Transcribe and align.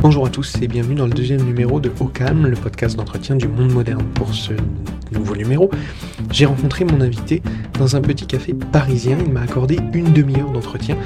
Bonjour 0.00 0.26
à 0.26 0.30
tous 0.30 0.54
et 0.62 0.68
bienvenue 0.68 0.94
dans 0.94 1.06
le 1.06 1.12
deuxième 1.12 1.42
numéro 1.42 1.80
de 1.80 1.90
Au 1.98 2.08
le 2.32 2.54
podcast 2.54 2.96
d'entretien 2.96 3.34
du 3.34 3.48
monde 3.48 3.72
moderne. 3.72 4.04
Pour 4.14 4.32
ce 4.32 4.52
nouveau 5.10 5.34
numéro, 5.34 5.70
j'ai 6.30 6.46
rencontré 6.46 6.84
mon 6.84 7.00
invité 7.00 7.42
dans 7.76 7.96
un 7.96 8.00
petit 8.00 8.24
café 8.28 8.54
parisien. 8.54 9.18
Il 9.26 9.32
m'a 9.32 9.40
accordé 9.40 9.76
une 9.92 10.12
demi-heure 10.12 10.52
d'entretien 10.52 10.96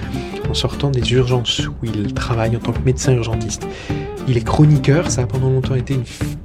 en 0.48 0.52
sortant 0.52 0.90
des 0.90 1.11
urgences 1.14 1.66
où 1.66 1.72
il 1.84 2.12
travaille 2.12 2.54
en 2.54 2.58
tant 2.58 2.72
que 2.72 2.82
médecin 2.84 3.14
urgentiste. 3.14 3.66
Il 4.29 4.36
est 4.36 4.44
chroniqueur, 4.44 5.11
ça 5.11 5.22
a 5.22 5.27
pendant 5.27 5.48
longtemps 5.48 5.74
été 5.74 5.95
une, 5.95 6.04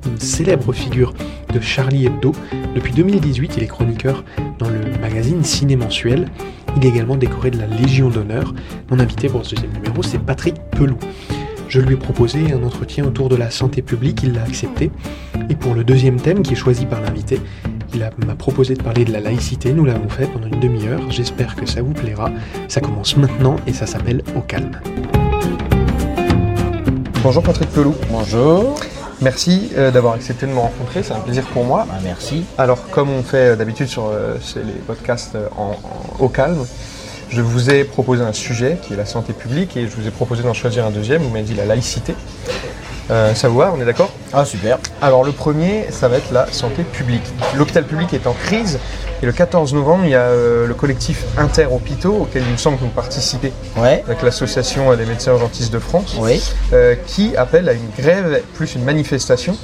une 0.10 0.20
célèbre 0.20 0.72
figure 0.72 1.14
de 1.54 1.60
Charlie 1.60 2.06
Hebdo. 2.06 2.32
Depuis 2.76 2.94
2018, 2.94 3.56
il 3.58 3.64
est 3.64 3.68
chroniqueur 3.68 4.24
dans 4.58 4.70
le 4.70 4.80
magazine 5.02 5.44
Ciné 5.44 5.76
Mensuel. 5.76 6.30
Il 6.78 6.86
est 6.86 6.90
également 6.90 7.18
décoré 7.18 7.52
de 7.52 7.60
la 7.60 7.68
Légion 7.68 8.10
d'honneur. 8.10 8.54
Mon 8.90 9.00
invité 9.00 9.28
pour 9.28 9.46
ce 9.46 9.56
deuxième 9.56 9.74
numéro, 9.74 10.02
c'est 10.02 10.20
Patrick 10.20 10.56
Pelou. 10.72 10.98
Je 11.70 11.82
lui 11.82 11.96
ai 11.96 11.98
proposé 11.98 12.54
un 12.54 12.64
entretien 12.64 13.06
autour 13.06 13.30
de 13.30 13.36
la 13.36 13.52
santé 13.52 13.82
publique, 13.82 14.22
il 14.24 14.34
l'a 14.34 14.44
accepté. 14.44 14.90
Et 15.50 15.56
pour 15.56 15.74
le 15.76 15.84
deuxième 15.84 16.20
thème 16.20 16.42
qui 16.42 16.54
est 16.54 16.58
choisi 16.58 16.86
par 16.86 17.02
l'invité, 17.02 17.42
il 17.94 18.04
a- 18.04 18.10
m'a 18.26 18.36
proposé 18.36 18.74
de 18.76 18.82
parler 18.82 19.04
de 19.06 19.12
la 19.12 19.20
laïcité. 19.20 19.74
Nous 19.74 19.86
l'avons 19.86 20.08
fait 20.10 20.28
pendant 20.28 20.48
une 20.48 20.60
demi-heure. 20.60 21.02
J'espère 21.10 21.56
que 21.56 21.66
ça 21.66 21.82
vous 21.82 21.94
plaira. 21.94 22.32
Ça 22.68 22.80
commence 22.82 23.18
maintenant 23.18 23.58
et 23.68 23.74
ça 23.74 23.86
s'appelle 23.86 24.24
Au 24.36 24.42
calme. 24.42 24.80
Bonjour 27.24 27.44
Patrick 27.44 27.70
Pelou. 27.72 27.94
Bonjour. 28.10 28.76
Merci 29.22 29.72
euh, 29.76 29.90
d'avoir 29.92 30.14
accepté 30.14 30.46
de 30.46 30.52
me 30.52 30.60
rencontrer. 30.60 31.02
C'est 31.04 31.14
un 31.14 31.20
plaisir 31.20 31.44
pour 31.48 31.66
moi. 31.66 31.88
Ah, 31.92 31.96
merci. 32.04 32.46
Alors, 32.58 32.88
comme 32.90 33.10
on 33.10 33.24
fait 33.24 33.50
euh, 33.52 33.56
d'habitude 33.56 33.88
sur 33.88 34.06
euh, 34.08 34.36
les 34.56 34.74
podcasts 34.86 35.36
en, 35.58 35.72
en- 35.72 36.24
au 36.24 36.30
calme, 36.30 36.64
je 37.30 37.42
vous 37.42 37.70
ai 37.70 37.84
proposé 37.84 38.24
un 38.24 38.34
sujet 38.34 38.78
qui 38.82 38.94
est 38.94 38.98
la 38.98 39.06
santé 39.06 39.34
publique 39.34 39.76
et 39.78 39.88
je 39.88 39.96
vous 39.96 40.08
ai 40.08 40.12
proposé 40.12 40.44
d'en 40.44 40.54
choisir 40.54 40.86
un 40.86 40.92
deuxième. 40.92 41.22
Vous 41.22 41.30
m'avez 41.30 41.44
dit 41.44 41.56
la 41.56 41.66
laïcité. 41.66 42.16
Euh, 43.10 43.34
ça 43.36 43.48
vous 43.48 43.58
va 43.58 43.74
On 43.76 43.80
est 43.82 43.86
d'accord? 43.86 44.12
Ah 44.34 44.44
super. 44.44 44.80
Alors, 45.02 45.24
le 45.24 45.32
premier, 45.32 45.86
ça 45.92 46.10
va 46.10 46.18
être 46.18 46.32
la 46.34 46.52
santé 46.52 46.84
publique. 46.84 47.24
L'hôpital 47.56 47.86
public 47.86 48.14
est 48.14 48.28
en 48.28 48.34
crise 48.34 48.80
et 49.24 49.26
le 49.26 49.32
14 49.32 49.74
novembre, 49.74 50.04
il 50.06 50.12
y 50.12 50.16
a 50.16 50.24
euh, 50.24 50.68
le 50.68 50.74
collectif 50.74 51.24
Inter-Hôpitaux 51.38 52.14
auquel 52.24 52.44
il 52.46 52.52
me 52.52 52.58
semble 52.58 52.78
que 52.78 52.84
vous 52.84 52.90
participez 52.90 53.52
Ouais. 53.78 54.04
avec 54.06 54.22
l'association 54.24 54.94
des 54.96 55.06
médecins 55.06 55.32
urgentistes 55.32 55.72
de 55.72 55.80
France 55.80 56.16
Oui. 56.20 56.42
euh, 56.74 56.96
qui 57.08 57.36
appelle 57.38 57.68
à 57.70 57.74
une 57.74 57.90
grève 57.98 58.42
plus 58.56 58.76
une 58.76 58.84
manifestation. 58.84 59.56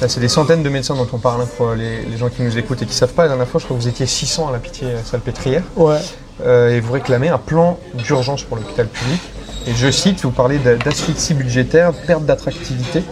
Là, 0.00 0.08
c'est 0.08 0.20
des 0.20 0.28
centaines 0.28 0.62
de 0.62 0.68
médecins 0.68 0.94
dont 0.96 1.06
on 1.12 1.18
parle 1.18 1.42
hein, 1.42 1.48
pour 1.56 1.72
les, 1.72 2.02
les 2.04 2.16
gens 2.16 2.28
qui 2.28 2.42
nous 2.42 2.58
écoutent 2.58 2.82
et 2.82 2.86
qui 2.86 2.90
ne 2.92 2.96
savent 2.98 3.12
pas. 3.12 3.22
La 3.22 3.28
dernière 3.28 3.48
fois, 3.48 3.60
je 3.60 3.64
crois 3.66 3.76
que 3.76 3.82
vous 3.82 3.88
étiez 3.88 4.06
600 4.06 4.48
à 4.48 4.52
la 4.52 4.58
pitié 4.58 4.88
salpêtrière 5.04 5.62
Ouais. 5.76 5.98
euh, 6.44 6.70
et 6.76 6.80
vous 6.80 6.92
réclamez 6.92 7.28
un 7.28 7.38
plan 7.38 7.78
d'urgence 7.94 8.42
pour 8.42 8.56
l'hôpital 8.56 8.86
public. 8.88 9.20
Et 9.66 9.72
je 9.74 9.90
cite, 9.90 10.22
vous 10.22 10.30
parlez 10.30 10.58
d'asphyxie 10.58 11.32
budgétaire, 11.32 11.92
perte 11.92 12.24
d'attractivité, 12.26 13.02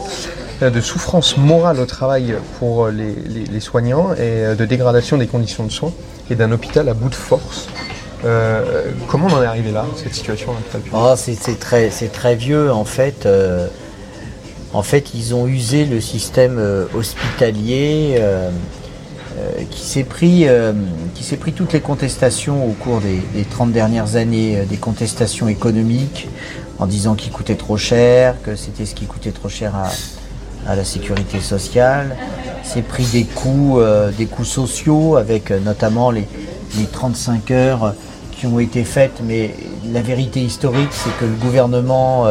euh, 0.62 0.68
de 0.70 0.80
souffrance 0.82 1.36
morale 1.38 1.80
au 1.80 1.86
travail 1.86 2.34
pour 2.58 2.88
les, 2.88 3.14
les- 3.14 3.44
les 3.46 3.60
soignants 3.60 4.12
et 4.12 4.18
euh, 4.20 4.54
de 4.54 4.64
dégradation 4.66 5.16
des 5.16 5.26
conditions 5.28 5.64
de 5.64 5.70
soins 5.72 5.92
et 6.30 6.34
d'un 6.34 6.52
hôpital 6.52 6.88
à 6.88 6.94
bout 6.94 7.08
de 7.08 7.14
force. 7.14 7.68
Euh, 8.24 8.84
comment 9.08 9.28
on 9.30 9.34
en 9.34 9.42
est 9.42 9.46
arrivé 9.46 9.70
là, 9.72 9.84
cette 9.96 10.14
situation 10.14 10.50
à 10.52 10.54
l'hôpital 10.54 10.80
public? 10.82 11.00
Oh, 11.02 11.14
c'est 11.16 11.34
c'est 11.34 11.58
très, 11.58 11.90
c'est 11.90 12.12
très 12.12 12.34
vieux 12.36 12.70
en 12.70 12.84
fait. 12.84 13.24
euh, 13.24 13.66
en 14.72 14.82
fait, 14.82 15.12
ils 15.14 15.34
ont 15.34 15.46
usé 15.46 15.84
le 15.84 16.00
système 16.00 16.58
euh, 16.58 16.86
hospitalier 16.94 18.16
euh, 18.18 18.50
euh, 19.38 19.50
qui 19.70 19.82
s'est 19.82 20.04
pris, 20.04 20.46
qui 21.14 21.36
pris 21.36 21.52
toutes 21.52 21.72
les 21.72 21.80
contestations 21.80 22.66
au 22.66 22.72
cours 22.72 23.00
des, 23.00 23.20
des 23.34 23.44
30 23.44 23.72
dernières 23.72 24.16
années, 24.16 24.64
des 24.68 24.76
contestations 24.76 25.48
économiques, 25.48 26.28
en 26.78 26.86
disant 26.86 27.14
qu'il 27.14 27.32
coûtait 27.32 27.54
trop 27.54 27.76
cher, 27.76 28.34
que 28.42 28.56
c'était 28.56 28.86
ce 28.86 28.94
qui 28.94 29.06
coûtait 29.06 29.30
trop 29.30 29.48
cher 29.48 29.74
à, 30.66 30.76
la 30.76 30.84
sécurité 30.84 31.40
sociale. 31.40 32.14
C'est 32.62 32.82
pris 32.82 33.04
des 33.06 33.24
coûts, 33.24 33.80
des 34.16 34.28
sociaux 34.44 35.16
avec 35.16 35.50
notamment 35.50 36.10
les, 36.10 36.28
les 36.78 36.84
35 36.84 37.50
heures 37.50 37.94
qui 38.30 38.46
ont 38.46 38.60
été 38.60 38.84
faites, 38.84 39.22
mais 39.24 39.54
la 39.92 40.02
vérité 40.02 40.40
historique, 40.40 40.92
c'est 40.92 41.16
que 41.18 41.24
le 41.24 41.34
gouvernement 41.34 42.26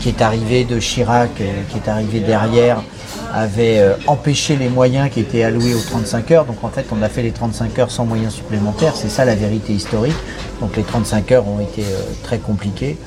qui 0.00 0.08
est 0.08 0.20
arrivé 0.20 0.64
de 0.64 0.78
Chirac, 0.78 1.30
euh, 1.40 1.62
qui 1.70 1.78
est 1.78 1.88
arrivé 1.88 2.20
derrière, 2.20 2.82
avait 3.32 3.78
euh, 3.78 3.94
empêché 4.06 4.56
les 4.56 4.68
moyens 4.68 5.10
qui 5.10 5.20
étaient 5.20 5.42
alloués 5.42 5.74
aux 5.74 5.80
35 5.80 6.30
heures. 6.32 6.44
Donc 6.44 6.62
en 6.62 6.68
fait, 6.68 6.86
on 6.92 7.02
a 7.02 7.08
fait 7.08 7.22
les 7.22 7.32
35 7.32 7.78
heures 7.78 7.90
sans 7.90 8.04
moyens 8.04 8.34
supplémentaires. 8.34 8.94
C'est 8.94 9.08
ça 9.08 9.24
la 9.24 9.34
vérité 9.34 9.72
historique. 9.72 10.16
Donc 10.60 10.76
les 10.76 10.82
35 10.82 11.32
heures 11.32 11.48
ont 11.48 11.60
été 11.60 11.82
euh, 11.82 12.02
très 12.22 12.38
compliquées. 12.38 12.98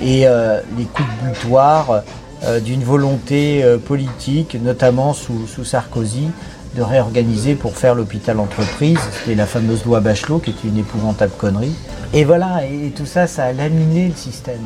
Et 0.00 0.26
euh, 0.26 0.60
les 0.76 0.84
coups 0.84 1.08
de 1.22 1.28
butoir 1.28 2.02
euh, 2.44 2.60
d'une 2.60 2.84
volonté 2.84 3.64
euh, 3.64 3.78
politique, 3.78 4.56
notamment 4.62 5.12
sous, 5.12 5.64
Sarkozy, 5.64 6.28
de 6.76 6.82
réorganiser 6.82 7.56
pour 7.56 7.76
faire 7.76 7.96
l'hôpital 7.96 8.38
entreprise. 8.38 8.98
C'était 9.12 9.34
la 9.34 9.46
fameuse 9.46 9.84
loi 9.84 9.98
Bachelot 9.98 10.38
qui 10.38 10.50
était 10.50 10.68
une 10.68 10.78
épouvantable 10.78 11.32
connerie. 11.36 11.74
Et 12.12 12.24
voilà, 12.24 12.64
et 12.64 12.92
tout 12.96 13.06
ça, 13.06 13.26
ça 13.26 13.46
a 13.46 13.52
laminé 13.52 14.08
le 14.08 14.14
système. 14.14 14.60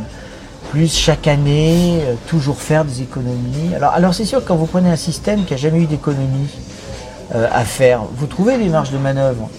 Plus 0.72 0.91
chaque 0.97 1.27
année, 1.28 1.99
euh, 2.03 2.15
toujours 2.28 2.56
faire 2.59 2.87
des 2.87 3.03
économies. 3.03 3.75
Alors, 3.77 3.91
alors 3.93 4.15
c'est 4.15 4.25
sûr, 4.25 4.43
que 4.43 4.49
quand 4.49 4.56
vous 4.56 4.65
prenez 4.66 4.88
un 4.91 4.97
système 4.97 5.44
qui 5.44 5.53
n'a 5.53 5.59
jamais 5.59 5.81
eu 5.81 5.87
d'économie 5.87 6.49
euh, 7.34 7.47
à 7.53 7.65
faire, 7.65 8.00
vous 8.16 8.27
trouvez 8.27 8.56
des 8.56 8.71
marges 8.71 8.91
de 8.91 8.97
manœuvre. 8.97 9.50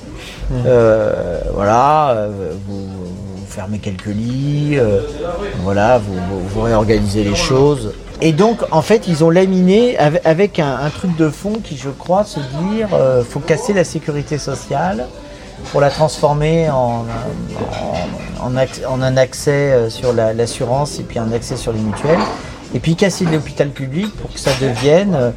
Euh, 0.65 1.39
voilà, 1.53 2.27
vous, 2.67 2.85
vous 2.87 3.45
fermez 3.47 3.77
quelques 3.77 4.07
lits, 4.07 4.77
voilà, 5.63 5.99
vous, 5.99 6.13
vous- 6.15 6.47
vous 6.49 6.61
réorganisez 6.61 7.23
les 7.23 7.35
choses. 7.35 7.93
Et 8.21 8.31
donc, 8.31 8.61
en 8.71 8.81
fait, 8.81 9.07
ils 9.07 9.23
ont 9.23 9.29
laminé 9.29 9.95
avec, 9.99 10.21
avec 10.25 10.59
un, 10.59 10.77
un 10.77 10.89
truc 10.89 11.15
de 11.15 11.29
fond 11.29 11.53
qui, 11.63 11.77
je 11.77 11.89
crois, 11.89 12.23
se 12.23 12.39
dire, 12.39 12.89
faut 13.29 13.39
casser 13.39 13.73
la 13.73 13.83
sécurité 13.83 14.37
sociale 14.39 15.05
pour 15.71 15.81
la 15.81 15.89
transformer 15.89 16.69
en, 16.69 17.05
en, 18.41 19.01
un 19.01 19.17
accès 19.17 19.51
euh, 19.51 19.89
sur 19.89 20.13
la- 20.13 20.33
l'assurance 20.33 20.99
et 20.99 21.03
puis 21.03 21.19
un 21.19 21.31
accès 21.31 21.55
sur 21.55 21.71
les 21.73 21.79
mutuelles. 21.79 22.19
Et 22.75 22.79
puis 22.79 22.95
casser 22.95 23.25
l'hôpital 23.25 23.69
public 23.69 24.13
pour 24.17 24.31
que 24.33 24.39
ça 24.39 24.51
devienne 24.59 25.13
euh, 25.15 25.31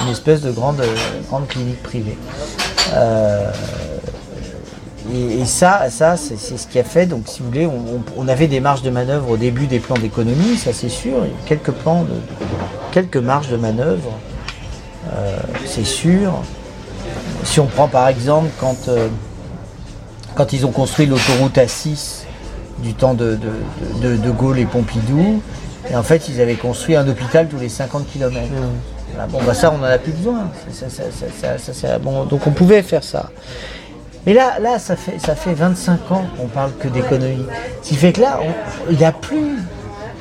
une 0.00 0.08
espèce 0.08 0.40
de 0.40 0.50
grande, 0.50 0.80
euh, 0.80 0.94
grande 1.28 1.46
clinique 1.48 1.82
privée. 1.82 2.16
Et, 5.12 5.44
ça, 5.44 5.90
ça 5.90 6.16
c'est 6.16 6.36
ce 6.36 6.66
qui 6.66 6.78
a 6.78 6.84
fait, 6.84 7.06
donc 7.06 7.24
si 7.26 7.40
vous 7.40 7.46
voulez, 7.48 7.68
on, 8.16 8.28
avait 8.28 8.46
des 8.46 8.60
marges 8.60 8.82
de 8.82 8.90
manœuvre 8.90 9.30
au 9.30 9.36
début 9.36 9.66
des 9.66 9.80
plans 9.80 9.96
d'économie, 9.96 10.56
ça 10.56 10.72
c'est 10.72 10.88
sûr, 10.88 11.26
quelques 11.44 11.72
plans, 11.72 12.06
quelques 12.92 13.16
marges 13.16 13.48
de 13.48 13.56
manœuvre, 13.56 14.12
c'est 15.66 15.84
sûr. 15.84 16.32
Si 17.42 17.58
on 17.58 17.66
prend 17.66 17.88
par 17.88 18.08
exemple 18.08 18.48
quand, 18.60 18.88
quand 20.34 20.52
ils 20.52 20.64
ont 20.66 20.70
construit 20.70 21.06
l'autoroute 21.06 21.56
A6 21.56 22.24
du 22.78 22.94
temps 22.94 23.14
de, 23.14 23.36
de, 23.36 24.08
de- 24.08 24.16
de 24.16 24.30
Gaulle 24.30 24.58
et 24.58 24.64
Pompidou, 24.66 25.40
et 25.90 25.96
en 25.96 26.02
fait 26.02 26.28
ils 26.28 26.40
avaient 26.40 26.54
construit 26.54 26.96
un 26.96 27.06
hôpital 27.06 27.48
tous 27.48 27.58
les 27.58 27.68
50 27.68 28.06
km. 28.12 28.38
bon 29.28 29.38
bah 29.46 29.54
ça 29.54 29.72
on 29.72 29.78
n'en 29.78 29.84
a 29.84 29.98
plus 29.98 30.12
besoin. 30.12 30.48
Ça- 30.72 30.88
ça- 30.88 31.02
ça- 31.10 31.26
ça- 31.40 31.58
ça- 31.58 31.72
ça- 31.72 31.98
bon, 31.98 32.24
donc 32.24 32.46
on 32.46 32.50
pouvait 32.50 32.82
faire 32.82 33.04
ça. 33.04 33.30
Mais 34.26 34.34
là, 34.34 34.58
là 34.60 34.78
ça, 34.78 34.94
fait, 34.96 35.18
ça 35.18 35.34
fait 35.34 35.52
25 35.54 36.10
ans 36.12 36.24
qu'on 36.38 36.46
parle 36.46 36.70
que 36.78 36.86
d'économie. 36.88 37.44
Ce 37.82 37.88
qui 37.88 37.96
fait 37.96 38.12
que 38.12 38.20
là, 38.20 38.38
il 38.90 38.96
n'y 38.96 39.04
a 39.04 39.10
plus 39.12 39.58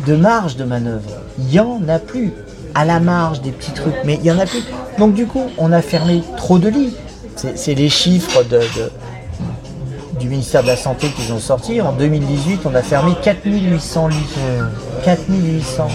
de 0.07 0.15
marge 0.15 0.55
de 0.55 0.63
manœuvre. 0.63 1.09
Il 1.37 1.45
n'y 1.45 1.59
en 1.59 1.81
a 1.87 1.99
plus. 1.99 2.33
À 2.73 2.85
la 2.85 2.99
marge 3.01 3.41
des 3.41 3.51
petits 3.51 3.71
trucs, 3.73 3.93
mais 4.05 4.15
il 4.15 4.21
n'y 4.21 4.31
en 4.31 4.39
a 4.39 4.45
plus. 4.45 4.63
Donc 4.97 5.13
du 5.13 5.25
coup, 5.27 5.43
on 5.57 5.71
a 5.73 5.81
fermé 5.81 6.23
trop 6.37 6.57
de 6.57 6.69
lits. 6.69 6.95
C'est 7.35 7.57
c'est 7.57 7.75
les 7.75 7.89
chiffres 7.89 8.43
de, 8.43 8.57
de- 8.59 8.91
du 10.21 10.29
ministère 10.29 10.61
de 10.61 10.67
la 10.67 10.77
Santé 10.77 11.07
qu'ils 11.09 11.33
ont 11.33 11.39
sortis. 11.39 11.81
En 11.81 11.91
2018, 11.91 12.61
on 12.65 12.75
a 12.75 12.81
fermé 12.81 13.13
4800 13.21 14.07
lits. 14.07 14.15
4800. 15.03 15.87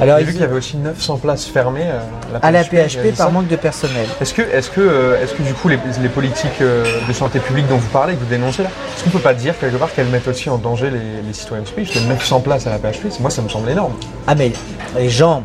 Alors, 0.00 0.18
J'ai 0.18 0.24
vu 0.24 0.32
qu'il 0.32 0.40
y 0.40 0.44
avait 0.44 0.56
aussi 0.56 0.76
900 0.76 1.18
places 1.18 1.44
fermées 1.44 1.84
euh, 1.86 2.00
à 2.42 2.50
la 2.50 2.64
PHP 2.64 3.16
par 3.16 3.30
manque 3.30 3.46
de 3.46 3.54
personnel. 3.54 4.06
Est-ce 4.20 4.34
que, 4.34 4.42
est-ce 4.42 4.68
que, 4.68 4.80
euh, 4.80 5.22
est-ce 5.22 5.34
que 5.34 5.42
du 5.42 5.54
coup 5.54 5.68
les, 5.68 5.78
les 6.02 6.08
politiques 6.08 6.60
euh, 6.60 6.84
de 7.06 7.12
santé 7.12 7.38
publique 7.38 7.68
dont 7.68 7.76
vous 7.76 7.88
parlez, 7.90 8.14
que 8.14 8.18
vous 8.18 8.26
dénoncez 8.26 8.64
là, 8.64 8.70
est-ce 8.96 9.04
qu'on 9.04 9.10
peut 9.10 9.20
pas 9.20 9.34
dire 9.34 9.56
quelque 9.56 9.76
part 9.76 9.94
qu'elles 9.94 10.08
mettent 10.08 10.26
aussi 10.26 10.50
en 10.50 10.58
danger 10.58 10.90
les, 10.90 11.22
les 11.24 11.32
citoyens 11.32 11.62
de 11.62 11.68
ce 11.68 11.72
pays 11.72 11.84
Parce 11.86 12.00
que 12.00 12.08
900 12.08 12.40
places 12.40 12.66
à 12.66 12.70
la 12.70 12.78
PHP, 12.78 13.06
c'est- 13.10 13.20
moi 13.20 13.30
ça 13.30 13.40
me 13.40 13.48
semble 13.48 13.70
énorme. 13.70 13.92
Ah 14.26 14.34
mais 14.34 14.52
les 14.98 15.08
gens 15.10 15.44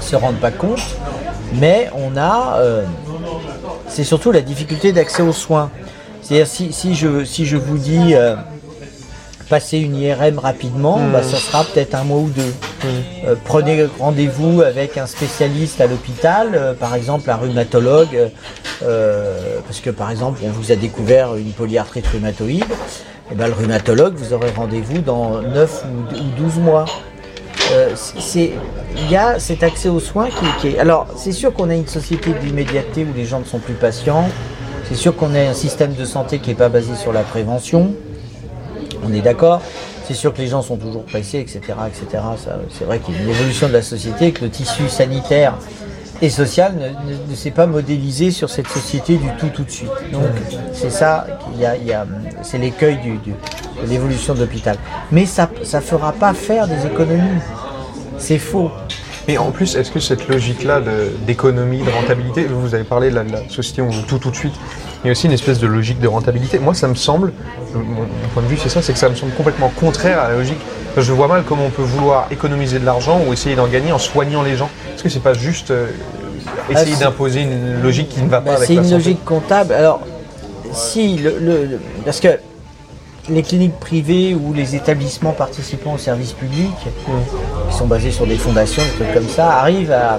se 0.00 0.16
rendent 0.16 0.36
pas 0.40 0.50
compte, 0.50 0.82
mais 1.54 1.88
on 1.94 2.18
a, 2.18 2.56
euh, 2.58 2.82
c'est 3.88 4.04
surtout 4.04 4.32
la 4.32 4.42
difficulté 4.42 4.92
d'accès 4.92 5.22
aux 5.22 5.32
soins. 5.32 5.70
C'est-à-dire 6.22 6.46
si, 6.46 6.72
si 6.72 6.94
je, 6.94 7.24
si 7.24 7.46
je 7.46 7.56
vous 7.56 7.78
dis 7.78 8.14
euh, 8.14 8.36
passer 9.50 9.78
une 9.78 9.96
IRM 9.96 10.38
rapidement, 10.38 11.00
bah, 11.12 11.22
ça 11.22 11.36
sera 11.36 11.64
peut-être 11.64 11.96
un 11.96 12.04
mois 12.04 12.20
ou 12.20 12.30
deux. 12.30 12.54
Euh, 13.26 13.34
prenez 13.44 13.86
rendez-vous 13.98 14.62
avec 14.62 14.96
un 14.96 15.06
spécialiste 15.06 15.80
à 15.80 15.88
l'hôpital, 15.88 16.52
euh, 16.54 16.72
par 16.72 16.94
exemple 16.94 17.28
un 17.28 17.34
rhumatologue, 17.34 18.30
euh, 18.82 19.58
parce 19.66 19.80
que 19.80 19.90
par 19.90 20.10
exemple 20.10 20.40
on 20.44 20.50
vous 20.50 20.70
a 20.70 20.76
découvert 20.76 21.34
une 21.34 21.50
polyarthrite 21.52 22.06
rhumatoïde, 22.06 22.64
et 23.30 23.34
ben, 23.34 23.48
le 23.48 23.52
rhumatologue 23.52 24.14
vous 24.14 24.32
aurez 24.32 24.50
rendez-vous 24.50 25.00
dans 25.00 25.42
9 25.42 25.84
ou 25.84 26.14
ou 26.14 26.42
12 26.44 26.58
mois. 26.58 26.84
il 28.36 29.10
y 29.10 29.16
a 29.16 29.40
cet 29.40 29.64
accès 29.64 29.88
aux 29.88 30.00
soins 30.00 30.28
qui, 30.60 30.68
est. 30.68 30.78
Alors, 30.78 31.08
c'est 31.16 31.32
sûr 31.32 31.52
qu'on 31.52 31.70
a 31.70 31.74
une 31.74 31.88
société 31.88 32.30
d'immédiateté 32.32 33.04
où 33.04 33.12
les 33.16 33.24
gens 33.24 33.40
ne 33.40 33.44
sont 33.44 33.58
plus 33.58 33.74
patients. 33.74 34.28
C'est 34.90 34.96
sûr 34.96 35.14
qu'on 35.14 35.36
a 35.36 35.38
un 35.38 35.54
système 35.54 35.94
de 35.94 36.04
santé 36.04 36.40
qui 36.40 36.48
n'est 36.48 36.56
pas 36.56 36.68
basé 36.68 36.96
sur 36.96 37.12
la 37.12 37.22
prévention. 37.22 37.92
On 39.04 39.14
est 39.14 39.20
d'accord. 39.20 39.62
C'est 40.04 40.14
sûr 40.14 40.34
que 40.34 40.38
les 40.38 40.48
gens 40.48 40.62
sont 40.62 40.76
toujours 40.76 41.04
pressés, 41.04 41.38
etc. 41.38 41.60
etc. 41.86 42.24
C'est 42.76 42.84
vrai 42.86 42.98
qu'il 42.98 43.14
y 43.14 43.18
a 43.18 43.22
une 43.22 43.28
évolution 43.28 43.68
de 43.68 43.72
la 43.72 43.82
société, 43.82 44.32
que 44.32 44.42
le 44.42 44.50
tissu 44.50 44.88
sanitaire 44.88 45.54
et 46.20 46.28
social 46.28 46.74
ne, 47.30 47.34
s'est 47.36 47.52
pas 47.52 47.68
modélisé 47.68 48.32
sur 48.32 48.50
cette 48.50 48.66
société 48.66 49.16
du 49.16 49.28
tout 49.38 49.50
tout 49.50 49.62
de 49.62 49.70
suite. 49.70 49.92
Donc 50.12 50.24
c'est 50.72 50.90
ça, 50.90 51.24
y 51.56 51.64
c'est 52.42 52.58
l'écueil 52.58 52.98
de 53.24 53.88
l'évolution 53.88 54.34
de 54.34 54.40
l'hôpital. 54.40 54.76
Mais 55.12 55.24
ça 55.24 55.48
ne 55.72 55.80
fera 55.80 56.12
pas 56.12 56.34
faire 56.34 56.66
des 56.66 56.84
économies. 56.84 57.38
C'est 58.18 58.38
faux. 58.38 58.72
Et 59.28 59.38
en 59.38 59.50
plus, 59.50 59.76
est-ce 59.76 59.90
que 59.90 60.00
cette 60.00 60.28
logique-là 60.28 60.80
d'économie, 61.26 61.82
de, 61.82 61.90
rentabilité, 61.90 62.44
vous 62.44 62.74
avez 62.74 62.84
parlé 62.84 63.10
de 63.10 63.14
la, 63.14 63.24
société 63.48 63.82
où 63.82 63.86
on 63.86 64.02
tout 64.02 64.18
tout 64.18 64.30
de 64.30 64.36
suite, 64.36 64.54
il 65.02 65.06
y 65.06 65.10
a 65.10 65.12
aussi 65.12 65.26
une 65.26 65.32
espèce 65.32 65.58
de 65.58 65.66
logique 65.66 66.00
de 66.00 66.08
rentabilité. 66.08 66.58
Moi, 66.58 66.74
ça 66.74 66.88
me 66.88 66.94
semble, 66.94 67.32
mon 67.74 68.28
point 68.34 68.42
de 68.42 68.48
vue, 68.48 68.56
c'est 68.56 68.68
ça, 68.68 68.82
c'est 68.82 68.92
que 68.92 68.98
ça 68.98 69.08
me 69.08 69.14
semble 69.14 69.32
complètement 69.32 69.68
contraire 69.68 70.20
à 70.20 70.28
la 70.28 70.36
logique. 70.36 70.60
Je 70.96 71.12
vois 71.12 71.28
mal 71.28 71.44
comment 71.46 71.66
on 71.66 71.70
peut 71.70 71.82
vouloir 71.82 72.26
économiser 72.30 72.78
de 72.78 72.84
l'argent 72.84 73.20
ou 73.26 73.32
essayer 73.32 73.56
d'en 73.56 73.68
gagner 73.68 73.92
en 73.92 73.98
soignant 73.98 74.42
les 74.42 74.56
gens. 74.56 74.68
Est-ce 74.94 75.02
que 75.02 75.08
c'est 75.08 75.20
pas 75.20 75.34
juste 75.34 75.70
euh, 75.70 75.86
essayer 76.68 76.94
ah, 76.96 77.04
d'imposer 77.04 77.42
une 77.42 77.82
logique 77.82 78.08
qui 78.08 78.22
ne 78.22 78.28
va 78.28 78.40
pas 78.40 78.50
bah, 78.50 78.56
avec 78.56 78.66
C'est 78.66 78.74
une 78.74 78.90
logique 78.90 79.24
comptable. 79.24 79.72
Alors, 79.72 80.00
si, 80.72 81.16
le, 81.18 81.78
parce 82.04 82.20
que 82.20 82.28
les 83.28 83.42
cliniques 83.42 83.78
privées 83.78 84.34
ou 84.34 84.52
les 84.52 84.74
établissements 84.74 85.32
participant 85.32 85.94
au 85.94 85.98
service 85.98 86.32
public, 86.32 86.70
qui 87.68 87.76
sont 87.76 87.86
basés 87.86 88.10
sur 88.10 88.26
des 88.26 88.36
fondations, 88.36 88.82
des 88.82 89.04
trucs 89.04 89.14
comme 89.14 89.28
ça, 89.28 89.50
arrivent 89.60 89.92
à, 89.92 90.18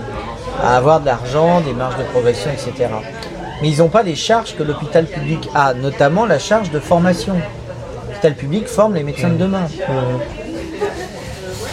avoir 0.63 0.99
de 0.99 1.07
l'argent, 1.07 1.61
des 1.61 1.73
marges 1.73 1.97
de 1.97 2.03
progression, 2.03 2.51
etc. 2.51 2.89
Mais 3.61 3.69
ils 3.69 3.79
n'ont 3.79 3.89
pas 3.89 4.03
les 4.03 4.15
charges 4.15 4.55
que 4.55 4.63
l'hôpital 4.63 5.05
public 5.05 5.49
a, 5.55 5.73
notamment 5.73 6.25
la 6.25 6.37
charge 6.39 6.69
de 6.71 6.79
formation. 6.79 7.35
L'hôpital 8.07 8.35
public 8.35 8.67
forme 8.67 8.95
les 8.95 9.03
médecins 9.03 9.29
de 9.29 9.37
demain. 9.37 9.67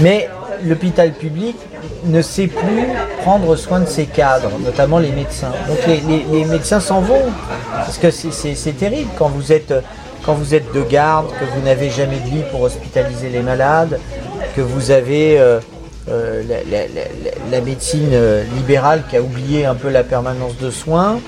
Mais 0.00 0.28
l'hôpital 0.64 1.12
public 1.12 1.56
ne 2.04 2.22
sait 2.22 2.46
plus 2.46 2.86
prendre 3.22 3.56
soin 3.56 3.80
de 3.80 3.86
ses 3.86 4.06
cadres, 4.06 4.52
notamment 4.64 4.98
les 4.98 5.10
médecins. 5.10 5.52
Donc 5.66 5.78
les 5.86 6.44
médecins 6.46 6.80
s'en 6.80 7.00
vont, 7.00 7.24
parce 7.72 7.98
que 7.98 8.10
c'est 8.10 8.78
terrible 8.78 9.10
quand 9.18 9.28
vous 9.28 9.52
êtes 9.52 9.74
quand 10.28 10.34
vous 10.34 10.54
êtes 10.54 10.74
de 10.74 10.82
garde, 10.82 11.28
que 11.40 11.44
vous 11.56 11.64
n'avez 11.64 11.88
jamais 11.88 12.18
de 12.18 12.28
lit 12.28 12.42
pour 12.50 12.60
hospitaliser 12.60 13.30
les 13.30 13.40
malades, 13.40 13.98
que 14.54 14.60
vous 14.60 14.90
avez 14.90 15.40
euh, 15.40 15.58
euh, 16.10 16.42
la, 17.50 17.60
médecine 17.62 18.10
euh, 18.12 18.44
libérale 18.54 19.04
qui 19.08 19.16
a 19.16 19.22
oublié 19.22 19.64
un 19.64 19.74
peu 19.74 19.88
la 19.88 20.04
permanence 20.04 20.58
de 20.58 20.70
soins, 20.70 21.18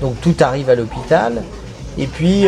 donc 0.00 0.20
tout 0.20 0.36
arrive 0.38 0.70
à 0.70 0.76
l'hôpital. 0.76 1.42
Et 1.98 2.06
puis, 2.06 2.46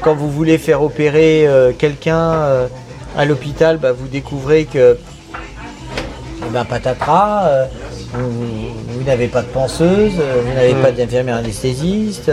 quand 0.00 0.14
vous 0.14 0.30
voulez 0.30 0.56
faire 0.56 0.82
opérer 0.82 1.46
quelqu'un 1.76 2.66
à 3.14 3.24
l'hôpital, 3.26 3.76
bah, 3.76 3.92
vous 3.92 4.08
découvrez 4.08 4.64
que, 4.64 4.96
eh 5.34 6.50
ben, 6.50 6.64
patatras, 6.64 7.66
vous, 8.14 9.02
n'avez 9.04 9.28
pas 9.28 9.42
de 9.42 9.48
penseuse, 9.48 10.12
vous 10.12 10.54
n'avez 10.54 10.74
pas 10.74 10.92
d'infirmière 10.92 11.36
anesthésiste, 11.36 12.30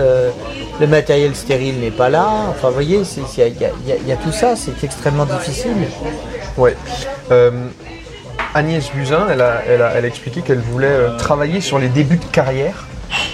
le 0.80 0.88
matériel 0.88 1.36
stérile 1.36 1.80
n'est 1.80 1.92
pas 1.92 2.10
là. 2.10 2.28
Enfin, 2.50 2.70
vous 2.70 2.74
voyez, 2.74 3.02
il 3.38 4.08
y, 4.08 4.12
a 4.12 4.16
tout 4.16 4.32
ça, 4.32 4.56
c'est 4.56 4.84
extrêmement 4.84 5.26
difficile. 5.26 5.76
Ouais. 6.58 6.76
Euh, 7.32 7.52
Agnès 8.54 8.92
Buzyn, 8.94 9.28
elle 9.30 9.42
a, 9.42 9.62
elle 9.96 10.06
expliqué 10.06 10.42
qu'elle 10.42 10.60
voulait 10.60 10.88
euh, 10.88 11.18
travailler 11.18 11.62
sur 11.62 11.80
les 11.80 11.88
débuts 11.88 12.18
de 12.18 12.26
carrière. 12.26 12.86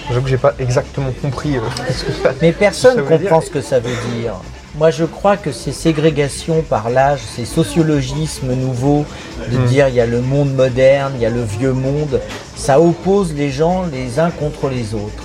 J'avoue 0.08 0.22
que 0.22 0.28
j'ai 0.28 0.38
pas 0.38 0.54
exactement 0.58 1.10
compris 1.20 1.56
euh, 1.56 1.60
ce 1.92 2.04
que 2.04 2.28
Mais 2.40 2.52
personne 2.52 2.98
ne 2.98 3.02
comprend 3.02 3.40
ce 3.40 3.50
que 3.50 3.60
ça 3.60 3.80
veut 3.80 3.96
dire. 4.14 4.34
Moi, 4.76 4.90
je 4.90 5.04
crois 5.04 5.36
que 5.36 5.50
ces 5.50 5.72
ségrégations 5.72 6.62
par 6.62 6.90
l'âge, 6.90 7.20
ces 7.34 7.44
sociologismes 7.44 8.54
nouveaux, 8.54 9.04
de 9.50 9.56
hmm. 9.56 9.66
dire 9.66 9.88
il 9.88 9.94
y 9.94 10.00
a 10.00 10.06
le 10.06 10.20
monde 10.20 10.52
moderne, 10.54 11.12
il 11.16 11.22
y 11.22 11.26
a 11.26 11.30
le 11.30 11.42
vieux 11.42 11.72
monde, 11.72 12.20
ça 12.54 12.80
oppose 12.80 13.32
les 13.34 13.50
gens 13.50 13.84
les 13.90 14.18
uns 14.18 14.30
contre 14.30 14.68
les 14.68 14.94
autres. 14.94 15.24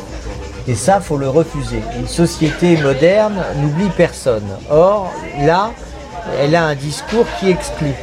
Et 0.68 0.76
ça, 0.76 1.02
faut 1.02 1.18
le 1.18 1.28
refuser. 1.28 1.82
Une 2.00 2.08
société 2.08 2.78
moderne 2.78 3.44
n'oublie 3.58 3.90
personne. 3.90 4.48
Or, 4.70 5.14
là, 5.42 5.72
elle 6.40 6.56
a 6.56 6.64
un 6.64 6.76
discours 6.76 7.26
qui 7.40 7.50
exclut. 7.50 7.96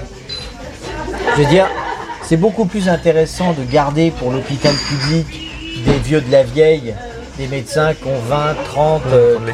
Je 1.36 1.42
veux 1.42 1.48
dire, 1.48 1.66
c'est 2.22 2.36
beaucoup 2.36 2.66
plus 2.66 2.88
intéressant 2.88 3.54
de 3.54 3.64
garder 3.64 4.10
pour 4.10 4.30
l'hôpital 4.30 4.74
public 4.74 5.26
des 5.86 5.98
vieux 5.98 6.20
de 6.20 6.30
la 6.30 6.42
vieille, 6.42 6.94
des 7.40 7.48
médecins 7.48 7.94
qui 7.94 8.04
ont 8.06 8.20
20, 8.28 8.54
30, 8.64 9.02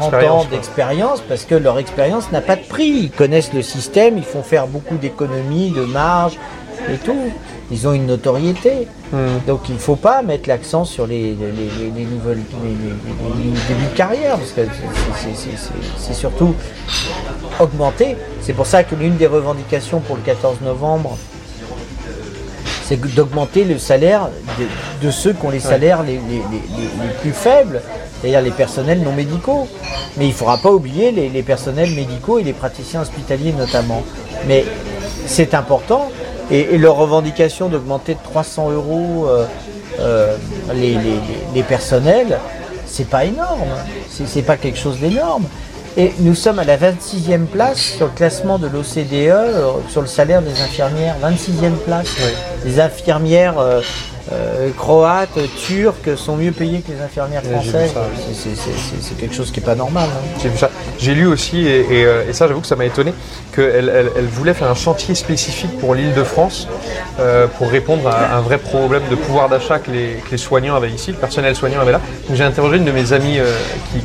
30 0.01 0.15
ans 0.25 0.45
d'expérience, 0.51 1.21
parce 1.29 1.45
que 1.45 1.55
leur 1.55 1.79
expérience 1.79 2.33
n'a 2.33 2.41
pas 2.41 2.57
de 2.57 2.65
prix. 2.65 2.89
Ils 2.89 3.11
connaissent 3.11 3.53
le 3.53 3.63
système, 3.63 4.19
ils 4.19 4.25
font 4.25 4.43
faire 4.43 4.67
beaucoup 4.67 4.97
d'économies, 4.97 5.71
de 5.71 5.85
marge 5.85 6.39
et 6.93 6.97
tout 6.99 7.31
ils 7.71 7.89
ont 7.89 7.93
une 7.93 8.07
notoriété. 8.07 8.87
Hmm. 9.13 9.39
Donc 9.47 9.69
il 9.69 9.75
ne 9.75 9.81
faut 9.81 9.97
pas 9.97 10.23
mettre 10.23 10.49
l'accent 10.49 10.85
sur 10.85 11.07
les, 11.07 11.35
nouvelles 11.35 12.43
débuts 13.69 13.91
de 13.91 13.97
carrière, 13.97 14.37
parce 14.37 14.53
que 14.53 14.63
c'est 15.97 16.15
surtout 16.15 16.55
augmenter. 17.61 18.17
C'est 18.41 18.53
pour 18.53 18.67
ça 18.67 18.85
que 18.85 18.95
l'une 18.95 19.17
des 19.17 19.27
revendications 19.27 20.01
pour 20.01 20.17
le 20.17 20.23
14 20.23 20.61
novembre, 20.63 21.17
c'est 22.87 23.01
d'augmenter 23.15 23.65
le 23.65 23.79
salaire 23.79 24.29
de, 25.03 25.11
ceux 25.11 25.33
qui 25.33 25.45
ont 25.45 25.51
les 25.51 25.61
salaires 25.61 26.03
les, 26.03 26.21
plus 27.21 27.33
faibles, 27.33 27.83
c'est-à-dire 28.21 28.43
les 28.43 28.51
personnels 28.51 29.01
non 29.01 29.13
médicaux. 29.13 29.69
Mais 30.17 30.27
il 30.27 30.31
ne 30.31 30.35
faudra 30.35 30.59
pas 30.59 30.71
oublier 30.71 31.11
les 31.11 31.43
personnels 31.43 31.91
médicaux 31.91 32.39
et 32.39 32.43
les 32.43 32.53
praticiens 32.53 33.03
hospitaliers 33.03 33.53
notamment. 33.53 34.03
Mais 34.47 34.65
c'est 35.27 35.55
important 35.55 36.11
et, 36.51 36.79
leur 36.79 36.97
revendication 36.97 37.69
d'augmenter 37.69 38.15
de 38.15 38.23
300 38.23 38.71
euros 38.71 39.27
euh, 39.29 39.47
euh, 39.99 40.37
les, 40.75 41.63
personnels, 41.63 42.39
c'est 42.87 43.09
pas 43.09 43.25
énorme, 43.25 43.69
c'est 44.09 44.43
pas 44.43 44.57
quelque 44.57 44.79
chose 44.79 44.99
d'énorme. 45.01 45.45
Et 45.99 46.13
nous 46.21 46.35
sommes 46.35 46.59
à 46.59 46.65
la 46.65 46.77
26e 46.77 47.47
place 47.47 47.79
sur 47.79 48.07
le 48.07 48.13
classement 48.13 48.59
de 48.59 48.67
l'OCDE 48.67 49.15
euh, 49.15 49.73
sur 49.89 50.03
le 50.03 50.07
salaire 50.07 50.43
des 50.43 50.61
infirmières. 50.61 51.17
26e 51.23 51.77
place. 51.87 52.15
Les 52.65 52.81
infirmières 52.81 53.55
euh, 54.33 54.71
croates, 54.77 55.39
turcs 55.57 56.17
sont 56.17 56.37
mieux 56.37 56.51
payés 56.51 56.81
que 56.81 56.91
les 56.91 57.01
infirmières 57.01 57.45
françaises. 57.45 57.95
C'est 58.33 59.17
quelque 59.17 59.35
chose 59.35 59.53
qui 59.53 59.61
n'est 59.61 59.67
pas 59.67 59.77
normal. 59.77 60.09
Hein. 60.45 60.69
J'ai 60.99 61.15
lu 61.15 61.27
aussi, 61.27 61.65
euh, 61.69 62.29
et, 62.29 62.33
ça 62.33 62.49
j'avoue 62.49 62.61
que 62.61 62.67
ça 62.67 62.75
m'a 62.75 62.87
étonné, 62.87 63.15
qu'elle 63.55 63.89
elle, 63.89 64.25
voulait 64.25 64.55
faire 64.55 64.69
un 64.69 64.75
chantier 64.75 65.15
spécifique 65.15 65.79
pour 65.79 65.95
l'île 65.95 66.13
de 66.13 66.25
France 66.25 66.67
euh, 67.21 67.47
pour 67.47 67.71
répondre 67.71 68.09
à 68.09 68.37
un 68.37 68.41
vrai 68.41 68.59
problème 68.59 69.03
de 69.11 69.15
pouvoir 69.15 69.49
d'achat 69.49 69.79
que 69.79 69.93
les, 69.93 70.39
soignants 70.39 70.75
avaient 70.75 70.91
ici, 70.91 71.13
le 71.13 71.19
personnel 71.19 71.55
soignant 71.55 71.81
avait 71.81 71.93
là. 71.93 72.01
J'ai 72.33 72.43
interrogé 72.43 72.79
une 72.79 72.85
de 72.85 72.93
mes 72.93 73.13
amies 73.13 73.39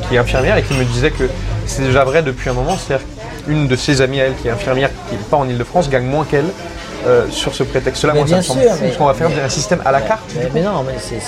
qui, 0.08 0.14
est 0.14 0.18
infirmière 0.18 0.56
et 0.56 0.62
qui 0.62 0.74
me 0.74 0.84
disait 0.84 1.10
que 1.10 1.24
c'est 1.72 1.82
déjà 1.82 2.04
vrai 2.04 2.22
depuis 2.22 2.50
un 2.50 2.54
moment, 2.54 2.76
c'est-à-dire 2.76 3.06
qu'une 3.44 3.66
de 3.66 3.76
ses 3.76 4.00
amies 4.00 4.20
à 4.20 4.26
elle 4.26 4.36
qui 4.36 4.48
est 4.48 4.52
infirmière, 4.52 4.90
qui 5.08 5.16
n'est 5.16 5.22
pas 5.22 5.36
en 5.36 5.48
île 5.48 5.58
de 5.58 5.64
France, 5.64 5.88
gagne 5.90 6.04
moins 6.04 6.24
qu'elle. 6.24 6.46
Euh, 7.04 7.26
sur 7.30 7.52
ce 7.52 7.64
prétexte-là. 7.64 8.14
Moi, 8.14 8.28
ça 8.28 8.36
me 8.36 8.42
semble 8.42 8.60
fou, 8.60 8.84
qu'on 8.96 9.06
va 9.06 9.14
faire 9.14 9.28
un 9.44 9.48
système 9.48 9.82
à 9.84 9.90
la 9.90 10.00
carte. 10.00 10.22
Mais, 10.54 10.60
non, 10.60 10.84
mais 10.86 10.94
c'est. 11.00 11.18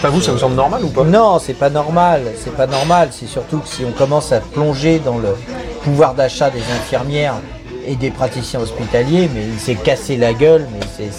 Pas 0.00 0.08
vous, 0.08 0.22
ça 0.22 0.32
vous 0.32 0.38
semble 0.38 0.54
normal 0.54 0.82
ou 0.82 0.88
pas? 0.88 1.04
Non, 1.04 1.38
c'est 1.38 1.52
pas 1.52 1.68
normal. 1.68 2.22
C'est 2.42 2.56
pas 2.56 2.66
normal. 2.66 3.10
C'est 3.12 3.26
surtout 3.26 3.58
que 3.58 3.68
si 3.68 3.84
on 3.84 3.92
commence 3.92 4.32
à 4.32 4.40
plonger 4.40 4.98
dans 4.98 5.18
le 5.18 5.36
pouvoir 5.82 6.14
d'achat 6.14 6.48
des 6.48 6.62
infirmières 6.74 7.34
et 7.86 7.94
des 7.94 8.10
praticiens 8.10 8.60
hospitaliers, 8.60 9.28
mais 9.34 9.42
il 9.52 9.60
s'est 9.60 9.74
cassé 9.74 10.16
la 10.16 10.32
gueule, 10.32 10.66
mais 10.72 11.10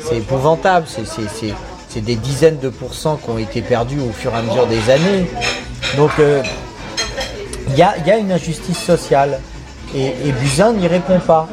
c'est 0.00 0.16
épouvantable. 0.16 0.86
C'est 0.86 2.00
des 2.00 2.14
dizaines 2.14 2.60
de 2.60 2.68
pourcents 2.68 3.16
qui 3.16 3.28
ont 3.28 3.38
été 3.38 3.60
perdus 3.60 3.98
au 3.98 4.12
fur 4.12 4.30
et 4.30 4.36
à 4.36 4.42
mesure 4.42 4.68
des 4.68 4.88
années. 4.88 5.28
Donc, 5.96 6.12
euh, 6.20 6.44
il 7.70 7.76
y, 7.76 7.82
a, 7.82 8.18
une 8.18 8.32
injustice 8.32 8.78
sociale. 8.78 9.40
Et, 9.94 10.06
et 10.06 10.32
Buzyn 10.32 10.74
n'y 10.74 10.86
répond 10.86 11.20
pas. 11.20 11.48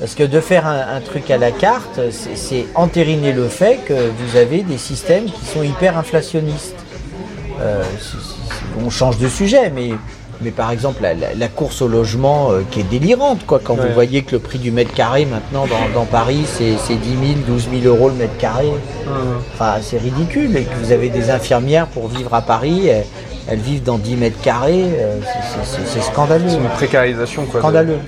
Parce 0.00 0.14
que 0.14 0.24
de 0.24 0.40
faire 0.40 0.66
un, 0.66 1.00
truc 1.00 1.30
à 1.30 1.38
la 1.38 1.50
carte, 1.50 2.00
c'est 2.10 2.66
entériner 2.74 3.32
le 3.32 3.48
fait 3.48 3.78
que 3.86 3.94
vous 3.94 4.36
avez 4.36 4.62
des 4.62 4.78
systèmes 4.78 5.26
qui 5.26 5.44
sont 5.46 5.62
hyper 5.62 5.96
inflationnistes. 5.96 6.76
Euh, 7.60 7.82
on 8.84 8.90
change 8.90 9.18
de 9.18 9.28
sujet, 9.28 9.70
mais, 9.70 9.90
mais 10.40 10.50
par 10.50 10.72
exemple 10.72 11.02
la, 11.02 11.48
course 11.48 11.80
au 11.80 11.88
logement 11.88 12.50
euh, 12.50 12.62
qui 12.70 12.80
est 12.80 12.84
délirante, 12.90 13.46
quoi, 13.46 13.60
quand 13.62 13.76
vous 13.76 13.94
voyez 13.94 14.22
que 14.22 14.32
le 14.32 14.40
prix 14.40 14.58
du 14.58 14.72
mètre 14.72 14.92
carré 14.92 15.26
maintenant 15.26 15.64
dans, 15.94 16.04
Paris 16.04 16.44
c'est 16.46 16.96
10 16.96 17.08
000, 17.08 17.20
12 17.46 17.68
000 17.82 17.94
euros 17.94 18.08
le 18.08 18.16
mètre 18.16 18.36
carré. 18.36 18.68
Enfin, 19.54 19.76
c'est 19.80 19.98
ridicule. 19.98 20.56
Et 20.56 20.64
que 20.64 20.74
vous 20.82 20.92
avez 20.92 21.08
des 21.08 21.30
infirmières 21.30 21.86
pour 21.86 22.08
vivre 22.08 22.34
à 22.34 22.42
Paris, 22.42 22.88
elles, 22.88 23.06
vivent 23.52 23.82
dans 23.82 23.98
10 23.98 24.16
mètres 24.16 24.40
carrés, 24.40 24.84
euh, 24.98 25.18
c'est 25.86 26.02
scandaleux. 26.02 26.48
C'est 26.48 26.56
une 26.56 26.68
précarisation, 26.70 27.44
quoi. 27.46 27.60
Scandaleux. 27.60 27.98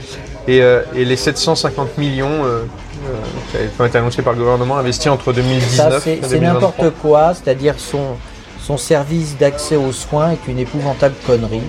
Euh, 0.48 0.82
et, 0.94 1.04
les 1.04 1.16
750 1.16 1.98
millions 1.98 2.44
euh, 2.44 2.64
euh, 3.08 3.66
qui 3.74 3.82
a 3.82 3.86
été 3.86 3.98
annoncé 3.98 4.22
par 4.22 4.32
le 4.32 4.38
gouvernement, 4.38 4.76
investi 4.76 5.08
entre 5.08 5.32
2019 5.32 5.70
Ça, 5.70 6.00
c'est 6.00 6.12
et 6.12 6.20
c'est 6.22 6.38
2023. 6.38 6.52
n'importe 6.52 6.94
quoi, 7.00 7.34
c'est-à-dire 7.34 7.74
son, 7.78 8.16
son 8.62 8.76
service 8.76 9.36
d'accès 9.38 9.76
aux 9.76 9.92
soins 9.92 10.32
est 10.32 10.48
une 10.48 10.58
épouvantable 10.58 11.14
connerie. 11.26 11.62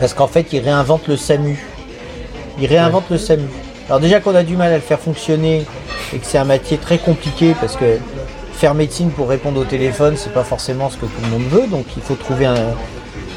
Parce 0.00 0.14
qu'en 0.14 0.26
fait, 0.26 0.52
il 0.52 0.60
réinvente 0.60 1.06
le 1.08 1.16
SAMU. 1.16 1.62
Il 2.58 2.66
réinvente 2.66 3.04
le 3.10 3.18
SAMU. 3.18 3.48
Alors 3.88 4.00
déjà 4.00 4.20
qu'on 4.20 4.34
a 4.34 4.42
du 4.42 4.56
mal 4.56 4.72
à 4.72 4.76
le 4.76 4.82
faire 4.82 4.98
fonctionner 4.98 5.66
et 6.14 6.18
que 6.18 6.26
c'est 6.26 6.38
un 6.38 6.44
métier 6.44 6.78
très 6.78 6.98
compliqué 6.98 7.54
parce 7.60 7.76
que 7.76 7.98
faire 8.52 8.74
médecine 8.74 9.10
pour 9.10 9.28
répondre 9.28 9.60
au 9.60 9.64
téléphone, 9.64 10.14
c'est 10.16 10.32
pas 10.32 10.44
forcément 10.44 10.90
ce 10.90 10.96
que 10.96 11.06
tout 11.06 11.20
le 11.22 11.28
monde 11.30 11.48
veut, 11.50 11.66
donc 11.66 11.86
il 11.96 12.02
faut 12.02 12.14
trouver 12.14 12.46
un- 12.46 12.74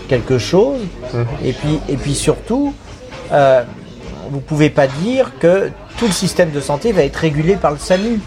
quelque 0.08 0.38
chose. 0.38 0.80
Mhm. 1.14 1.26
Et 1.44 1.54
puis, 1.54 1.80
et 1.90 1.98
puis 1.98 2.14
surtout, 2.16 2.74
euh, 3.32 3.64
vous 4.30 4.40
pouvez 4.40 4.70
pas 4.70 4.88
dire 4.88 5.32
que 5.40 5.72
tout 5.98 6.06
le 6.06 6.12
système 6.12 6.52
de 6.52 6.60
santé 6.60 6.92
va 6.92 7.04
être 7.04 7.16
régulé 7.18 7.56
par 7.56 7.72
le 7.72 7.78
SAMU. 7.78 8.20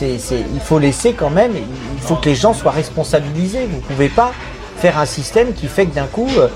Il 0.00 0.60
faut 0.60 0.78
laisser 0.78 1.12
quand 1.12 1.30
même, 1.30 1.52
il 1.54 2.00
faut 2.02 2.16
que 2.16 2.28
les 2.28 2.34
gens 2.34 2.52
soient 2.52 2.72
responsabilisés. 2.72 3.66
Vous 3.70 3.80
pouvez 3.80 4.08
pas 4.08 4.32
faire 4.78 4.98
un 4.98 5.06
système 5.06 5.52
qui 5.52 5.68
fait 5.68 5.86
que 5.86 5.94
d'un 5.94 6.06
coup, 6.06 6.28
euh, 6.38 6.48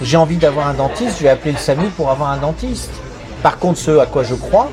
j'ai 0.00 0.16
envie 0.16 0.36
d'avoir 0.36 0.68
un 0.68 0.74
dentiste, 0.74 1.16
je 1.18 1.24
vais 1.24 1.28
appeler 1.28 1.52
le 1.52 1.58
SAMU 1.58 1.88
pour 1.96 2.10
avoir 2.10 2.30
un 2.30 2.38
dentiste. 2.38 2.90
Par 3.42 3.58
contre, 3.58 3.78
ce 3.78 3.98
à 3.98 4.06
quoi 4.06 4.22
je 4.22 4.34
crois, 4.34 4.70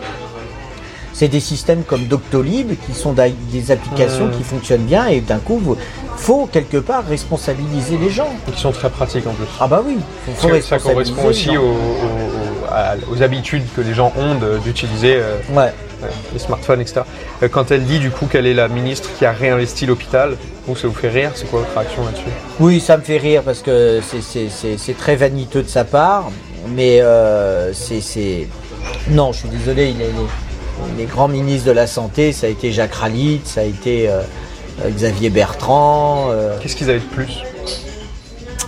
c'est 1.17 1.29
des 1.29 1.39
systèmes 1.39 1.83
comme 1.83 2.07
Doctolib 2.07 2.73
qui 2.85 2.93
sont 2.93 3.13
des 3.13 3.71
applications 3.71 4.27
qui 4.29 4.43
fonctionnent 4.43 4.83
bien 4.83 5.07
et 5.07 5.21
d'un 5.21 5.37
coup, 5.37 5.61
il 5.65 5.75
faut 6.17 6.45
quelque 6.45 6.75
part 6.75 7.05
responsabiliser 7.07 7.97
les 7.97 8.09
gens. 8.09 8.27
Qui 8.53 8.59
sont 8.59 8.73
très 8.73 8.89
pratiques 8.89 9.25
en 9.25 9.31
plus. 9.31 9.45
Ah 9.61 9.67
bah 9.67 9.81
oui, 9.85 9.95
il 10.27 10.33
faut, 10.33 10.49
Parce 10.49 10.59
que 10.61 10.65
ça 10.67 10.77
correspond 10.77 11.25
aussi 11.27 11.51
aux, 11.57 13.21
habitudes 13.21 13.63
que 13.77 13.81
les 13.81 13.93
gens 13.93 14.11
ont 14.17 14.35
d'utiliser 14.59 15.15
euh, 15.15 15.37
Ouais. 15.53 15.71
euh, 16.03 16.07
les 16.33 16.39
smartphones, 16.39 16.81
etc. 16.81 17.01
Euh, 17.41 17.47
Quand 17.47 17.71
elle 17.71 17.85
dit 17.85 17.99
du 17.99 18.11
coup 18.11 18.25
qu'elle 18.25 18.45
est 18.45 18.53
la 18.53 18.67
ministre 18.67 19.09
qui 19.17 19.23
a 19.25 19.31
réinvesti 19.31 19.85
l'hôpital, 19.85 20.35
vous 20.67 20.75
ça 20.75 20.87
vous 20.89 20.93
fait 20.93 21.09
rire? 21.09 21.31
C'est 21.35 21.49
quoi 21.49 21.61
votre 21.61 21.73
réaction 21.77 22.03
là-dessus? 22.03 22.23
Oui, 22.59 22.81
ça 22.81 22.97
me 22.97 23.03
fait 23.03 23.17
rire 23.17 23.41
parce 23.43 23.59
que 23.61 24.01
c'est- 24.01 24.97
très 24.97 25.15
vaniteux 25.15 25.63
de 25.63 25.69
sa 25.69 25.85
part, 25.85 26.29
mais 26.75 26.99
euh, 26.99 27.71
c'est- 27.73 28.01
c'est... 28.01 28.47
Non, 29.09 29.31
je 29.31 29.39
suis 29.39 29.49
désolé, 29.49 29.91
il 29.91 30.01
est- 30.01 30.11
les, 30.97 31.05
grands 31.05 31.27
ministres 31.27 31.67
de 31.67 31.71
la 31.71 31.87
Santé, 31.87 32.31
ça 32.31 32.47
a 32.47 32.49
été 32.49 32.71
Jacques 32.71 32.95
Ralit, 32.95 33.41
ça 33.45 33.61
a 33.61 33.63
été 33.63 34.09
euh, 34.09 34.21
euh, 34.83 34.89
Xavier 34.89 35.29
Bertrand. 35.29 36.27
euh, 36.29 36.57
Qu'est-ce 36.61 36.75
qu'ils 36.75 36.89
avaient 36.89 36.99
de 36.99 37.05
plus? 37.05 37.39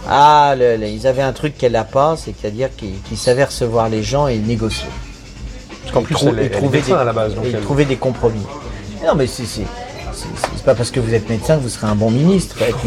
Ah, 0.09 0.55
le- 0.57 0.77
le- 0.77 0.87
ils 0.87 1.05
avaient 1.05 1.21
un 1.21 1.33
truc 1.33 1.57
qu'elle 1.57 1.73
n'a 1.73 1.83
pas, 1.83 2.15
c'est-à-dire 2.17 2.69
qu'ils 2.77 3.17
savaient 3.17 3.43
recevoir 3.43 3.89
les 3.89 4.03
gens 4.03 4.27
et 4.27 4.37
négocier. 4.37 4.87
Parce 5.81 5.93
qu'en 5.93 6.01
plus, 6.01 6.15
trou- 6.15 6.29
elle, 6.29 6.39
et 6.39 6.41
est- 6.43 6.45
elle 6.45 6.51
est 6.53 6.55
trouver 6.57 6.77
médecin 6.77 6.95
des- 6.95 7.01
à 7.01 7.03
la 7.03 7.13
base. 7.13 7.35
Donc 7.35 7.45
et 7.45 7.51
elle- 7.53 7.61
trouver 7.61 7.85
des 7.85 7.97
compromis. 7.97 8.45
Non, 9.05 9.15
mais 9.15 9.27
c'est 9.27 9.63
pas 10.65 10.75
parce 10.75 10.91
que 10.91 10.99
vous 10.99 11.13
êtes 11.13 11.29
médecin 11.29 11.57
que 11.57 11.61
vous 11.63 11.69
serez 11.69 11.87
un 11.87 11.95
bon 11.95 12.09
ministre. 12.09 12.57
Être, 12.61 12.83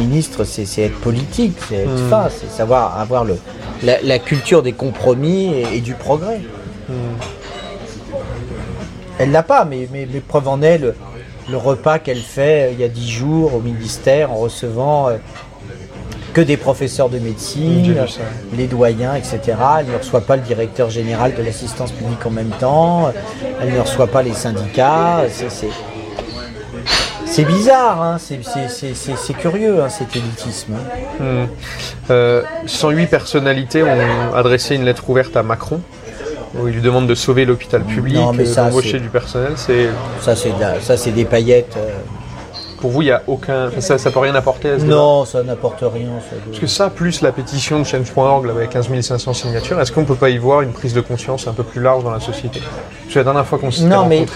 ministre, 0.00 0.44
c'est 0.44 0.82
être 0.82 1.00
politique, 1.00 1.56
c'est 1.68 1.76
être 1.76 1.88
Hmm. 1.90 2.28
c'est 2.30 2.50
savoir 2.50 2.98
avoir 3.00 3.24
le, 3.24 3.38
la, 3.82 4.00
la 4.02 4.18
culture 4.18 4.62
des 4.62 4.72
compromis 4.72 5.46
et, 5.54 5.76
et 5.76 5.80
du 5.80 5.94
progrès. 5.94 6.40
Hmm. 6.88 6.92
Elle 9.18 9.30
l'a 9.32 9.42
pas, 9.42 9.64
mais, 9.64 9.88
mais, 9.92 10.06
mais 10.12 10.20
preuve 10.20 10.48
en 10.48 10.60
est 10.62 10.78
le, 10.78 10.94
le 11.50 11.56
repas 11.56 11.98
qu'elle 11.98 12.18
fait 12.18 12.68
euh, 12.68 12.72
il 12.72 12.80
y 12.80 12.84
a 12.84 12.88
dix 12.88 13.10
jours 13.10 13.54
au 13.54 13.60
ministère 13.60 14.30
en 14.32 14.36
recevant 14.36 15.08
euh, 15.08 15.16
que 16.34 16.40
des 16.42 16.58
professeurs 16.58 17.08
de 17.08 17.18
médecine, 17.18 17.96
les 18.54 18.66
doyens, 18.66 19.14
etc. 19.14 19.40
Elle 19.80 19.86
ne 19.86 19.96
reçoit 19.96 20.20
pas 20.20 20.36
le 20.36 20.42
directeur 20.42 20.90
général 20.90 21.34
de 21.34 21.42
l'assistance 21.42 21.92
publique 21.92 22.26
en 22.26 22.30
même 22.30 22.50
temps. 22.60 23.10
Elle 23.62 23.72
ne 23.72 23.80
reçoit 23.80 24.06
pas 24.08 24.22
les 24.22 24.34
syndicats. 24.34 25.22
C'est- 27.24 27.44
bizarre, 27.44 28.02
hein. 28.02 28.18
c'est 28.18 29.34
curieux 29.34 29.82
hein, 29.82 29.88
cet 29.88 30.14
élitisme. 30.14 30.74
hein. 30.74 31.24
Hmm. 31.24 31.46
Euh, 32.10 32.42
108 32.66 33.06
personnalités 33.06 33.82
ont 33.82 34.34
adressé 34.34 34.74
une 34.74 34.84
lettre 34.84 35.08
ouverte 35.08 35.36
à 35.36 35.42
Macron 35.42 35.80
où 36.60 36.68
ils 36.68 36.74
lui 36.74 36.82
demandent 36.82 37.06
de 37.08 37.14
sauver 37.14 37.44
l'hôpital 37.44 37.82
public, 37.84 38.14
Non, 38.16 38.32
mais 38.32 38.44
euh, 38.44 38.52
ça, 38.52 38.64
d'embaucher 38.66 39.00
du 39.00 39.08
personnel. 39.08 39.52
C'est 39.56 39.88
Ça, 40.20 40.34
c'est 40.36 40.50
de 40.56 40.60
la- 40.60 40.80
ça, 40.80 40.96
c'est 40.96 41.10
des 41.12 41.24
paillettes. 41.24 41.74
euh. 41.76 41.90
pour 42.80 42.90
vous, 42.90 43.00
il 43.02 43.08
y 43.08 43.10
a 43.10 43.22
aucun, 43.26 43.68
enfin, 43.68 43.80
ça, 43.80 43.96
ça 43.96 44.10
peut 44.10 44.18
rien 44.18 44.34
apporter. 44.34 44.68
À 44.70 44.78
ce 44.78 44.84
débat 44.84 44.94
Non, 44.94 45.24
ça 45.24 45.42
n'apporte 45.42 45.80
rien. 45.80 46.08
ça. 46.20 46.36
Parce 46.46 46.58
que 46.58 46.66
ça, 46.66 46.90
plus 46.90 47.22
la 47.22 47.32
pétition 47.32 47.78
de 47.80 47.84
Change.org 47.84 48.48
avec 48.50 48.68
15 48.70 48.88
500 49.00 49.32
signatures, 49.32 49.80
est-ce 49.80 49.90
qu'on 49.92 50.04
peut 50.04 50.14
pas 50.14 50.28
y 50.28 50.36
voir 50.36 50.60
une 50.60 50.72
prise 50.72 50.92
de 50.92 51.00
conscience 51.00 51.48
un 51.48 51.52
peu 51.52 51.62
plus 51.62 51.80
large 51.80 52.04
dans 52.04 52.10
la 52.10 52.20
société? 52.20 52.60
Parce 52.60 53.14
que 53.14 53.18
la 53.18 53.24
dernière 53.24 53.46
fois 53.46 53.58
qu'on 53.58 53.70
s'était 53.70 53.88
Non, 53.88 54.04
mais- 54.06 54.26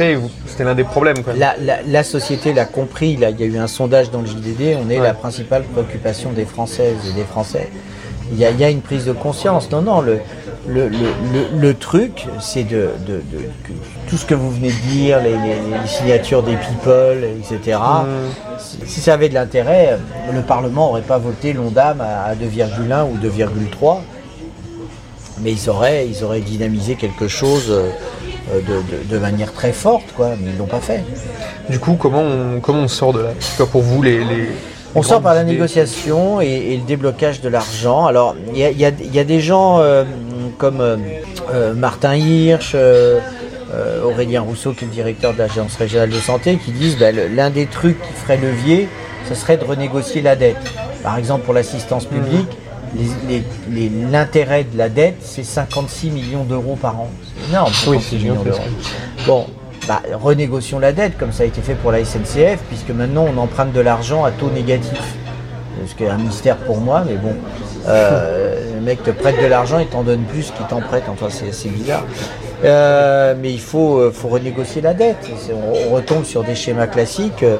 c'était 0.47 0.65
l'un 0.65 0.75
des 0.75 0.85
problèmes. 0.85 1.23
Quand 1.23 1.33
même. 1.33 1.39
La, 1.39 1.55
la- 1.61 1.83
la 1.87 2.03
société 2.03 2.55
l'a 2.55 2.65
compris, 2.65 3.17
là, 3.19 3.29
il 3.29 3.39
y 3.39 3.43
a 3.43 3.47
eu 3.47 3.59
un 3.59 3.67
sondage 3.67 4.11
dans 4.11 4.23
le 4.23 4.27
JDD, 4.27 4.79
on 4.85 4.89
est 4.91 4.99
Ouais. 4.99 5.05
la 5.05 5.13
principale 5.15 5.63
préoccupation 5.65 6.33
des 6.33 6.47
Françaises 6.47 6.97
et 7.11 7.13
des 7.13 7.25
Français. 7.25 7.69
Il 8.33 8.39
y 8.39 8.45
a, 8.45 8.51
il 8.51 8.59
y 8.61 8.65
a 8.65 8.71
une 8.71 8.81
prise 8.81 9.05
de 9.07 9.13
conscience. 9.13 9.71
Non, 9.73 9.83
non, 9.83 10.01
le, 10.01 10.21
le, 10.69 10.89
le, 10.89 10.99
le- 11.33 11.59
le 11.59 11.75
truc, 11.75 12.27
c'est 12.41 12.63
de, 12.65 12.91
de- 13.07 13.15
de- 13.33 13.45
que 13.65 13.73
tout 14.09 14.17
ce 14.17 14.25
que 14.25 14.35
vous 14.35 14.51
venez 14.51 14.69
de 14.71 14.91
dire, 14.93 15.21
les, 15.21 15.31
les- 15.33 15.37
les 15.83 15.87
signatures 15.89 16.43
des 16.43 16.55
people, 16.57 17.25
etc. 17.25 17.79
Hmm. 17.79 18.59
Si, 18.59 18.79
si 18.87 19.01
ça 19.01 19.15
avait 19.15 19.29
de 19.29 19.35
l'intérêt, 19.35 19.99
le 20.33 20.43
Parlement 20.43 20.87
n'aurait 20.89 21.01
pas 21.03 21.19
voté 21.19 21.53
l'ONDAM 21.53 22.01
à, 22.01 22.25
à 22.31 22.35
2,1 22.35 23.05
ou 23.11 23.17
2,3. 23.19 23.99
Mais 25.43 25.53
ils 25.53 25.71
auraient, 25.71 26.07
ils 26.07 26.23
auraient 26.23 26.41
dynamisé 26.41 26.97
quelque 26.97 27.27
chose 27.27 27.67
euh, 27.71 27.89
euh, 28.53 28.61
de, 28.61 28.75
de- 29.09 29.15
de 29.15 29.19
manière 29.19 29.53
très 29.53 29.73
forte, 29.73 30.13
quoi. 30.15 30.31
Mais 30.41 30.51
ils 30.53 30.59
l'ont 30.59 30.67
pas 30.67 30.81
fait. 30.81 31.03
Du 31.69 31.79
coup, 31.79 31.95
comment 31.99 32.21
on, 32.23 32.61
comment 32.61 32.81
on 32.83 32.89
sort 32.89 33.13
de 33.15 33.21
là? 33.23 33.31
Pour 33.73 33.81
vous 33.83 34.03
les, 34.03 34.19
les- 34.19 34.49
On 34.95 35.03
sort 35.03 35.21
par 35.23 35.35
la 35.35 35.43
idées 35.43 35.53
négociation 35.53 36.41
et, 36.41 36.47
et 36.47 36.77
le 36.77 36.83
déblocage 36.83 37.41
de 37.41 37.49
l'argent. 37.49 38.07
Alors, 38.07 38.35
il 38.53 38.59
y 38.59 38.65
a, 38.65 38.71
y 38.71 39.17
y 39.17 39.25
des 39.25 39.41
gens 39.41 39.79
euh, 39.81 40.05
comme 40.59 40.81
euh, 40.81 40.97
euh, 41.53 41.75
Martin 41.75 42.17
Hirsch, 42.17 42.73
euh, 42.75 43.21
Aurélien 44.05 44.41
Rousseau, 44.41 44.73
qui 44.73 44.85
est 44.85 44.89
le 44.89 44.93
directeur 44.95 45.33
de 45.33 45.39
l'Agence 45.39 45.77
régionale 45.77 46.11
de 46.11 46.19
santé, 46.19 46.59
qui 46.65 46.73
disent 46.73 46.99
ben, 46.99 47.15
l'un 47.35 47.51
des 47.51 47.67
trucs 47.67 48.01
qui 48.03 48.13
ferait 48.15 48.37
levier, 48.37 48.89
ce 49.29 49.35
serait 49.35 49.57
de 49.57 49.65
renégocier 49.65 50.23
la 50.23 50.35
dette. 50.35 50.57
Par 51.05 51.17
exemple, 51.19 51.45
pour 51.45 51.55
l'assistance 51.55 52.05
publique, 52.05 52.49
les- 53.29 53.43
les- 53.71 53.91
l'intérêt 54.11 54.65
de 54.65 54.77
la 54.77 54.89
dette, 54.89 55.19
c'est 55.21 55.45
56 55.45 56.11
millions 56.11 56.43
d'euros 56.43 56.77
par 56.81 56.99
an. 56.99 57.09
C'est 57.39 57.51
énorme, 57.51 57.73
Oui, 57.87 57.99
56 57.99 58.09
c'est 58.11 58.17
millions 58.17 58.43
d'euros. 58.43 58.59
Bon, 59.27 59.47
bah, 59.89 60.03
renégocions 60.21 60.79
la 60.79 60.93
dette, 60.93 61.17
comme 61.19 61.33
ça 61.33 61.43
a 61.43 61.47
été 61.47 61.61
fait 61.61 61.75
pour 61.75 61.93
la 61.93 62.05
SNCF, 62.05 62.59
puisque 62.69 62.91
maintenant 62.91 63.27
on 63.35 63.39
emprunte 63.39 63.73
de 63.73 63.81
l'argent 63.81 64.25
à 64.25 64.31
taux 64.31 64.51
négatif. 64.51 65.01
Ce 65.87 65.95
qui 65.95 66.05
est 66.05 66.09
un 66.11 66.19
mystère 66.19 66.57
pour 66.59 66.79
moi, 66.79 67.03
mais 67.07 67.15
bon. 67.17 67.35
Euh, 67.89 68.75
le 68.75 68.81
mec 68.83 69.03
te 69.03 69.11
prête 69.11 69.41
de 69.41 69.47
l'argent, 69.47 69.79
il 69.79 69.87
t'en 69.87 70.03
donne 70.03 70.23
plus 70.25 70.51
qu'il 70.57 70.67
t'en 70.67 70.81
prête, 70.81 71.05
enfin 71.09 71.27
c'est 71.31 71.53
c'est 71.53 71.71
bizarre. 71.71 72.05
Euh, 72.63 73.35
mais 73.41 73.51
il 73.53 73.61
faut, 73.61 73.97
euh, 73.99 74.11
faut 74.13 74.29
renégocier 74.29 74.83
la 74.83 74.93
dette. 74.93 75.27
On, 75.89 75.95
retombe 75.95 76.25
sur 76.25 76.45
des 76.45 76.55
schémas 76.55 76.87
classiques. 76.87 77.43
euh, 77.43 77.57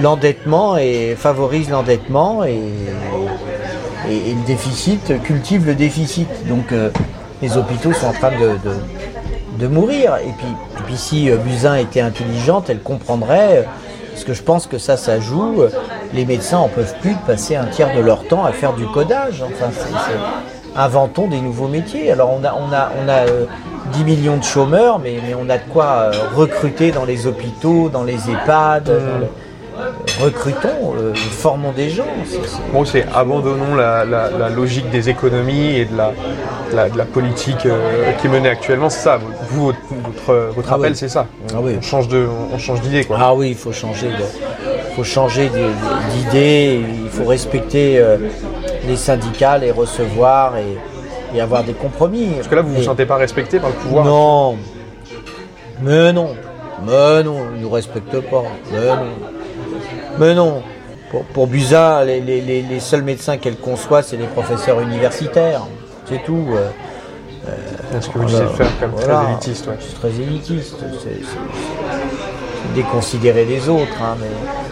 L'endettement 0.00 0.76
et 0.78 1.14
favorise 1.18 1.68
l'endettement 1.70 2.44
et, 2.44 2.58
et, 4.08 4.30
et 4.30 4.34
le 4.34 4.46
déficit 4.46 5.22
cultive 5.22 5.66
le 5.66 5.74
déficit. 5.74 6.28
Donc 6.48 6.72
euh, 6.72 6.90
les 7.42 7.56
hôpitaux 7.56 7.92
sont 7.92 8.06
en 8.06 8.12
train 8.12 8.30
de, 8.32 8.48
de- 8.64 8.80
de 9.58 9.66
mourir. 9.66 10.16
Et 10.16 10.32
puis, 10.86 10.96
si 10.96 11.30
euh, 11.30 11.36
Buzyn 11.36 11.76
était 11.76 12.00
intelligente, 12.00 12.70
elle 12.70 12.80
comprendrait, 12.80 13.58
euh, 13.58 13.62
parce 14.10 14.24
que 14.24 14.34
je 14.34 14.42
pense 14.42 14.66
que 14.66 14.78
ça, 14.78 14.96
ça 14.96 15.20
joue, 15.20 15.62
euh, 15.62 15.70
les 16.12 16.24
médecins 16.24 16.58
en 16.58 16.68
peuvent 16.68 16.94
plus 17.00 17.14
de 17.14 17.20
passer 17.26 17.56
un 17.56 17.64
tiers 17.66 17.94
de 17.94 18.00
leur 18.00 18.26
temps 18.28 18.44
à 18.44 18.52
faire 18.52 18.72
du 18.74 18.86
codage. 18.86 19.42
Enfin, 19.42 19.70
inventons 20.76 21.28
des 21.28 21.40
nouveaux 21.40 21.68
métiers. 21.68 22.10
Alors 22.12 22.30
on 22.32 22.44
a, 22.44 22.54
on 22.54 22.72
a, 22.72 22.90
on 23.02 23.08
a 23.08 23.28
euh, 23.28 23.44
10 23.92 24.04
millions 24.04 24.36
de 24.36 24.44
chômeurs, 24.44 24.98
mais, 24.98 25.20
on 25.38 25.48
a 25.50 25.58
de 25.58 25.68
quoi 25.70 26.10
recruter 26.34 26.92
dans 26.92 27.04
les 27.04 27.26
hôpitaux, 27.26 27.88
dans 27.88 28.04
les 28.04 28.30
EHPAD. 28.30 28.88
euh, 28.88 29.20
recrutons, 30.20 30.94
euh, 30.98 31.14
formons 31.14 31.72
des 31.72 31.88
gens. 31.90 32.04
C'est- 32.24 32.36
c'est- 32.46 32.72
Bon, 32.72 32.84
c'est 32.84 33.04
abandonnons 33.14 33.74
la, 33.74 34.04
la- 34.04 34.30
la 34.30 34.48
logique 34.48 34.90
des 34.90 35.08
économies 35.08 35.76
et 35.76 35.84
de 35.84 35.96
la, 35.96 36.12
de 36.88 36.96
politique 37.04 37.66
euh, 37.66 38.12
qui 38.20 38.26
est 38.26 38.30
menée 38.30 38.48
actuellement. 38.48 38.90
C'est 38.90 39.00
ça. 39.02 39.18
Vous, 39.50 39.66
votre, 39.66 39.78
votre, 40.04 40.34
votre 40.54 40.68
Ah 40.72 40.74
appel, 40.76 40.92
oui. 40.92 40.96
c'est 40.96 41.08
ça. 41.08 41.26
Ah 41.54 41.58
oui. 41.60 41.74
On 41.78 41.82
change 41.82 42.08
de, 42.08 42.26
on 42.52 42.58
change 42.58 42.80
d'idée, 42.80 43.04
quoi. 43.04 43.16
Ah 43.20 43.34
oui, 43.34 43.50
il 43.50 43.56
faut 43.56 43.72
changer 43.72 44.08
faut 44.94 45.04
changer 45.04 45.50
d'idée, 46.10 46.82
il 47.04 47.08
faut 47.08 47.24
respecter 47.24 47.98
euh, 47.98 48.18
les 48.86 48.96
syndicats, 48.96 49.56
les 49.56 49.70
recevoir 49.70 50.54
et, 50.58 51.36
et 51.36 51.40
avoir 51.40 51.64
des 51.64 51.72
compromis. 51.72 52.28
Parce 52.36 52.48
que 52.48 52.54
là, 52.56 52.60
vous 52.62 52.74
vous 52.74 52.80
Et- 52.82 52.84
sentez 52.84 53.06
pas 53.06 53.16
respecté 53.16 53.58
par 53.58 53.70
le 53.70 53.76
pouvoir. 53.76 54.04
Non. 54.04 54.56
Mais 55.82 56.12
non. 56.12 56.28
Mais 56.84 57.22
non, 57.22 57.36
ils 57.54 57.58
ne 57.58 57.62
nous 57.62 57.70
respectent 57.70 58.20
pas. 58.20 58.42
Mais 58.72 58.80
non. 58.86 59.06
Mais 60.18 60.34
non. 60.34 60.62
Pour, 61.10 61.24
pour 61.24 61.46
Buzyn, 61.46 62.04
les, 62.04 62.20
les- 62.20 62.40
les- 62.40 62.62
les 62.62 62.80
seuls 62.80 63.02
médecins 63.02 63.36
qu'elle 63.36 63.56
conçoit, 63.58 64.02
c'est 64.02 64.16
les 64.16 64.26
professeurs 64.26 64.80
universitaires. 64.80 65.62
C'est 66.08 66.22
tout. 66.24 66.46
euh. 66.52 66.68
ce 68.00 68.08
que 68.08 68.18
vous 68.18 68.24
de 68.24 68.46
faire 68.48 68.78
comme 68.80 68.90
Voilà. 68.92 69.14
très 69.22 69.30
élitiste. 69.32 69.66
ouais. 69.66 69.76
C'est 69.80 69.94
très 70.00 70.08
élitiste. 70.22 70.76
c'est- 71.02 71.20
déconsidérer 72.74 73.44
les 73.44 73.68
autres. 73.68 74.00
hein, 74.02 74.16
mais, 74.20 74.26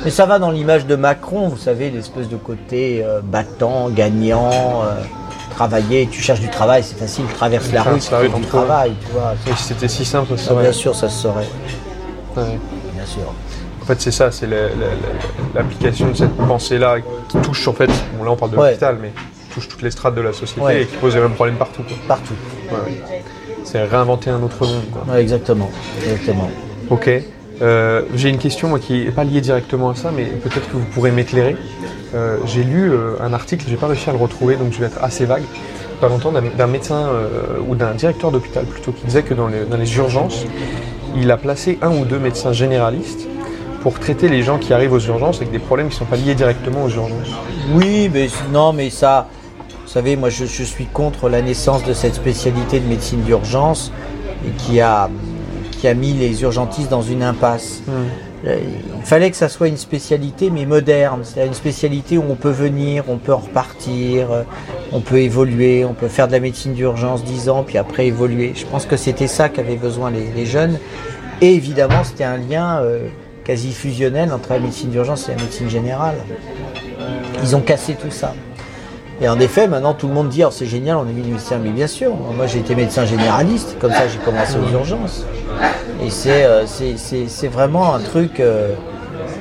mais 0.04 0.10
ça 0.10 0.24
va 0.24 0.38
dans 0.38 0.50
l'image 0.50 0.86
de 0.86 0.96
Macron, 0.96 1.48
vous 1.48 1.58
savez, 1.58 1.90
l'espèce 1.90 2.28
de 2.28 2.36
côté 2.36 3.02
euh, 3.04 3.20
battant, 3.22 3.90
gagnant, 3.90 4.50
euh, 4.84 5.02
travailler. 5.54 6.08
Tu 6.10 6.22
cherches 6.22 6.40
du 6.40 6.48
travail, 6.48 6.82
c'est 6.82 6.98
facile, 6.98 7.24
traverse 7.26 7.70
la 7.72 7.82
rue, 7.82 7.98
tu 7.98 8.10
la 8.10 8.18
rue, 8.20 8.28
trouves 8.30 8.40
du 8.40 8.46
travail, 8.46 8.92
tu 9.04 9.12
vois. 9.12 9.34
Et 9.46 9.54
si 9.56 9.64
c'était 9.64 9.88
si 9.88 10.04
simple, 10.06 10.28
ça 10.38 10.44
Ah, 10.46 10.48
serait. 10.50 10.62
bien 10.62 10.72
sûr, 10.72 10.94
ça 10.94 11.08
se 11.10 11.20
saurait. 11.22 11.48
Ouais. 12.36 12.58
Bien 12.94 13.04
sûr. 13.06 13.34
En 13.90 13.94
fait, 13.94 14.02
c'est 14.02 14.12
ça, 14.12 14.30
c'est 14.30 14.46
la- 14.46 14.56
la- 14.56 14.68
la- 14.68 15.52
l'application 15.62 16.10
de 16.10 16.14
cette 16.16 16.36
pensée-là 16.36 16.98
qui 17.28 17.38
touche, 17.38 17.66
en 17.66 17.72
fait, 17.72 17.90
bon, 18.16 18.22
là 18.22 18.30
on 18.30 18.36
parle 18.36 18.52
de 18.52 18.56
Ouais. 18.56 18.68
l'hôpital, 18.68 18.98
mais 19.02 19.08
qui 19.08 19.52
touche 19.54 19.66
toutes 19.66 19.82
les 19.82 19.90
strates 19.90 20.14
de 20.14 20.20
la 20.20 20.32
société 20.32 20.60
Ouais. 20.60 20.82
et 20.82 20.86
qui 20.86 20.94
pose 20.98 21.16
les 21.16 21.20
mêmes 21.20 21.32
problèmes 21.32 21.56
partout. 21.56 21.82
quoi. 21.82 21.96
Partout. 22.06 22.34
Ouais, 22.70 22.76
ouais. 22.86 23.22
C'est 23.64 23.82
réinventer 23.82 24.30
un 24.30 24.40
autre 24.44 24.64
monde. 24.64 24.84
Quoi. 24.92 25.12
Ouais, 25.12 25.20
exactement. 25.20 25.68
exactement. 26.04 26.48
Ok. 26.88 27.10
Euh, 27.62 28.02
J'ai 28.14 28.28
une 28.28 28.38
question 28.38 28.68
moi, 28.68 28.78
qui 28.78 29.06
n'est 29.06 29.10
pas 29.10 29.24
liée 29.24 29.40
directement 29.40 29.90
à 29.90 29.96
ça, 29.96 30.12
mais 30.14 30.22
peut-être 30.26 30.68
que 30.70 30.76
vous 30.76 30.84
pourrez 30.94 31.10
m'éclairer. 31.10 31.56
Euh, 32.14 32.36
J'ai 32.46 32.62
lu 32.62 32.92
euh, 32.92 33.16
un 33.20 33.32
article, 33.32 33.64
j'ai 33.68 33.74
pas 33.76 33.88
réussi 33.88 34.08
à 34.08 34.12
le 34.12 34.18
retrouver, 34.20 34.54
donc 34.54 34.72
je 34.72 34.78
vais 34.78 34.86
être 34.86 35.02
assez 35.02 35.24
vague. 35.24 35.42
Pas 36.00 36.08
longtemps 36.08 36.30
d'un 36.32 36.66
médecin 36.68 37.08
ou 37.68 37.74
d'un 37.74 37.90
directeur 37.94 38.30
d'hôpital 38.30 38.66
plutôt 38.66 38.92
qui 38.92 39.04
disait 39.04 39.22
que 39.24 39.34
dans 39.34 39.48
les, 39.48 39.64
dans 39.64 39.76
les 39.76 39.96
urgences, 39.96 40.46
il 41.16 41.28
a 41.32 41.36
placé 41.36 41.76
un 41.82 41.90
ou 41.90 42.04
deux 42.04 42.20
médecins 42.20 42.52
généralistes 42.52 43.26
pour 43.80 43.98
traiter 43.98 44.28
les 44.28 44.42
gens 44.42 44.58
qui 44.58 44.72
arrivent 44.72 44.92
aux 44.92 45.00
urgences 45.00 45.38
avec 45.38 45.50
des 45.50 45.58
problèmes 45.58 45.88
qui 45.88 45.94
ne 45.94 45.98
sont 46.00 46.04
pas 46.04 46.16
liés 46.16 46.34
directement 46.34 46.84
aux 46.84 46.90
urgences. 46.90 47.28
Oui, 47.72 48.10
mais 48.12 48.28
non, 48.52 48.72
mais 48.72 48.90
ça, 48.90 49.28
vous 49.82 49.88
savez, 49.88 50.16
moi 50.16 50.28
je, 50.28 50.44
je 50.44 50.62
suis 50.62 50.86
contre 50.86 51.28
la 51.28 51.42
naissance 51.42 51.84
de 51.84 51.92
cette 51.92 52.14
spécialité 52.14 52.80
de 52.80 52.86
médecine 52.86 53.22
d'urgence 53.22 53.92
et 54.46 54.50
qui 54.50 54.80
a, 54.80 55.08
qui 55.72 55.88
a 55.88 55.94
mis 55.94 56.12
les 56.12 56.42
urgentistes 56.42 56.90
dans 56.90 57.02
une 57.02 57.22
impasse. 57.22 57.82
Euh, 58.46 58.58
Il 58.96 59.04
fallait 59.04 59.30
que 59.30 59.36
ça 59.36 59.48
soit 59.48 59.68
une 59.68 59.76
spécialité, 59.76 60.50
mais 60.50 60.64
moderne. 60.64 61.20
C'est-à-dire 61.24 61.48
une 61.48 61.54
spécialité 61.54 62.16
où 62.18 62.24
on 62.28 62.36
peut 62.36 62.50
venir, 62.50 63.04
on 63.08 63.16
peut 63.18 63.34
en 63.34 63.38
repartir, 63.38 64.30
euh, 64.30 64.42
on 64.92 65.00
peut 65.00 65.18
évoluer, 65.20 65.84
on 65.84 65.92
peut 65.94 66.08
faire 66.08 66.26
de 66.26 66.32
la 66.32 66.40
médecine 66.40 66.72
d'urgence 66.74 67.22
10 67.24 67.48
ans, 67.50 67.64
puis 67.66 67.76
après 67.76 68.06
évoluer. 68.06 68.52
Je 68.54 68.64
pense 68.66 68.86
que 68.86 68.96
c'était 68.96 69.26
ça 69.26 69.48
qu'avaient 69.48 69.76
besoin 69.76 70.10
les, 70.10 70.30
les 70.34 70.46
jeunes. 70.46 70.78
Et 71.42 71.54
évidemment, 71.54 72.04
c'était 72.04 72.24
un 72.24 72.36
lien 72.36 72.80
euh, 72.80 73.08
quasi 73.50 73.72
fusionnel 73.72 74.32
entre 74.32 74.52
la 74.52 74.60
médecine 74.60 74.90
d'urgence 74.90 75.28
et 75.28 75.32
la 75.32 75.42
médecine 75.42 75.68
générale. 75.68 76.14
Ils 77.42 77.56
ont 77.56 77.60
cassé 77.60 77.94
tout 77.94 78.12
ça. 78.12 78.32
Et 79.20 79.28
en 79.28 79.40
effet, 79.40 79.66
maintenant 79.66 79.92
tout 79.92 80.06
le 80.06 80.14
monde 80.14 80.28
dit 80.28 80.44
c'est 80.52 80.66
génial, 80.66 80.98
on 80.98 81.08
est 81.08 81.12
mis 81.12 81.26
médecin. 81.26 81.58
Mais 81.60 81.70
bien 81.70 81.88
sûr, 81.88 82.14
moi 82.14 82.46
j'ai 82.46 82.60
été 82.60 82.76
médecin 82.76 83.06
généraliste, 83.06 83.76
comme 83.80 83.90
ça 83.90 84.06
j'ai 84.06 84.18
commencé 84.18 84.54
aux 84.56 84.72
urgences. 84.72 85.26
Et 86.00 86.10
c'est 86.10 86.44
euh, 86.44 86.64
vraiment 87.50 87.92
un 87.92 87.98
truc, 87.98 88.38
euh, 88.38 88.74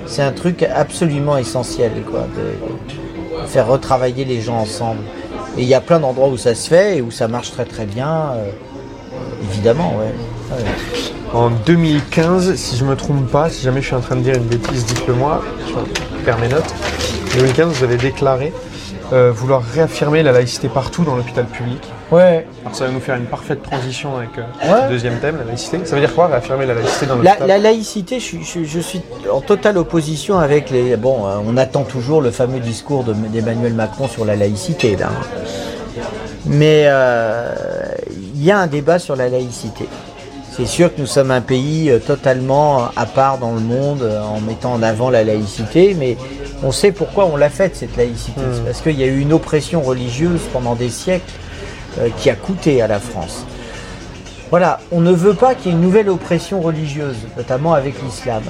c'est 0.07 0.23
un 0.23 0.31
truc 0.31 0.63
absolument 0.63 1.37
essentiel, 1.37 1.91
quoi, 2.09 2.25
de, 2.35 3.43
de 3.43 3.47
faire 3.47 3.67
retravailler 3.67 4.25
les 4.25 4.41
gens 4.41 4.57
ensemble. 4.57 5.03
Et 5.55 5.61
il 5.61 5.67
y 5.67 5.75
a 5.75 5.81
plein 5.81 5.99
d'endroits 5.99 6.29
où 6.29 6.37
ça 6.37 6.55
se 6.55 6.67
fait 6.67 6.97
et 6.97 7.01
où 7.03 7.11
ça 7.11 7.27
marche 7.27 7.51
très 7.51 7.65
très 7.65 7.85
bien, 7.85 8.31
euh, 8.33 8.49
évidemment, 9.51 9.93
ouais. 9.99 10.15
En 11.33 11.49
2015, 11.51 12.55
si 12.55 12.75
je 12.75 12.83
me 12.83 12.95
trompe 12.95 13.27
pas, 13.29 13.49
si 13.49 13.61
jamais 13.63 13.81
je 13.81 13.87
suis 13.87 13.95
en 13.95 13.99
train 14.01 14.15
de 14.15 14.21
dire 14.21 14.35
une 14.35 14.43
bêtise, 14.45 14.85
dites-le 14.85 15.13
moi, 15.13 15.43
je 15.67 16.23
perds 16.25 16.39
mes 16.39 16.47
notes. 16.47 16.73
En 17.33 17.37
2015, 17.37 17.67
vous 17.73 17.83
avez 17.83 17.97
déclaré 17.97 18.51
euh, 19.13 19.31
vouloir 19.31 19.61
réaffirmer 19.63 20.23
la 20.23 20.31
laïcité 20.31 20.67
partout 20.69 21.03
dans 21.03 21.15
l'hôpital 21.15 21.45
public. 21.45 21.79
Ouais. 22.11 22.47
Alors 22.63 22.75
ça 22.75 22.85
va 22.85 22.91
nous 22.91 22.99
faire 22.99 23.15
une 23.15 23.25
parfaite 23.25 23.61
transition 23.63 24.17
avec 24.17 24.29
euh, 24.39 24.71
Ouais. 24.71 24.83
le 24.85 24.89
deuxième 24.89 25.19
thème, 25.19 25.37
la 25.37 25.45
laïcité. 25.45 25.79
Ça 25.85 25.93
veut 25.95 26.01
dire 26.01 26.13
quoi, 26.15 26.27
réaffirmer 26.27 26.65
la 26.65 26.73
laïcité 26.73 27.05
dans 27.05 27.15
La, 27.15 27.21
l'hôpital 27.31 27.47
la 27.47 27.57
laïcité, 27.59 28.19
je, 28.19 28.25
suis- 28.25 28.43
je- 28.43 28.63
je 28.63 28.79
suis 28.79 29.01
en 29.31 29.41
totale 29.41 29.77
opposition 29.77 30.39
avec 30.39 30.69
les. 30.71 30.95
Bon, 30.97 31.27
euh, 31.27 31.37
on 31.45 31.57
attend 31.57 31.83
toujours 31.83 32.21
le 32.21 32.31
fameux 32.31 32.59
discours 32.59 33.03
de- 33.03 33.13
d'Emmanuel 33.13 33.73
Macron 33.73 34.07
sur 34.07 34.25
la 34.25 34.35
laïcité, 34.35 34.95
là. 34.95 35.09
Mais 36.45 36.83
euh, 36.87 37.51
il 38.35 38.43
y 38.43 38.49
a 38.51 38.57
un 38.59 38.67
débat 38.67 38.97
sur 38.97 39.15
la 39.15 39.29
laïcité. 39.29 39.87
C'est 40.51 40.65
sûr 40.65 40.93
que 40.93 40.99
nous 40.99 41.07
sommes 41.07 41.31
un 41.31 41.41
pays 41.41 41.89
euh, 41.89 41.99
totalement 41.99 42.89
à 42.95 43.05
part 43.05 43.37
dans 43.37 43.53
le 43.53 43.59
monde 43.59 44.01
euh, 44.01 44.21
en 44.21 44.41
mettant 44.41 44.73
en 44.73 44.83
avant 44.83 45.09
la 45.09 45.23
laïcité, 45.23 45.95
mais 45.97 46.17
on 46.63 46.71
sait 46.71 46.91
pourquoi 46.91 47.25
on 47.25 47.37
l'a 47.37 47.49
faite 47.49 47.75
cette 47.75 47.95
laïcité. 47.95 48.41
C'est 48.53 48.65
parce 48.65 48.81
qu'il 48.81 48.99
y 48.99 49.03
a 49.03 49.07
eu 49.07 49.19
une 49.19 49.33
oppression 49.33 49.81
religieuse 49.81 50.41
pendant 50.51 50.75
des 50.75 50.89
siècles 50.89 51.31
euh, 51.99 52.09
qui 52.17 52.29
a 52.29 52.35
coûté 52.35 52.81
à 52.81 52.87
la 52.87 52.99
France. 52.99 53.45
Voilà, 54.49 54.79
on 54.91 54.99
ne 54.99 55.11
veut 55.11 55.35
pas 55.35 55.53
qu'il 55.53 55.67
y 55.67 55.69
ait 55.69 55.77
une 55.77 55.81
nouvelle 55.83 56.09
oppression 56.09 56.59
religieuse, 56.59 57.17
notamment 57.37 57.73
avec 57.75 58.01
l'islam. 58.01 58.41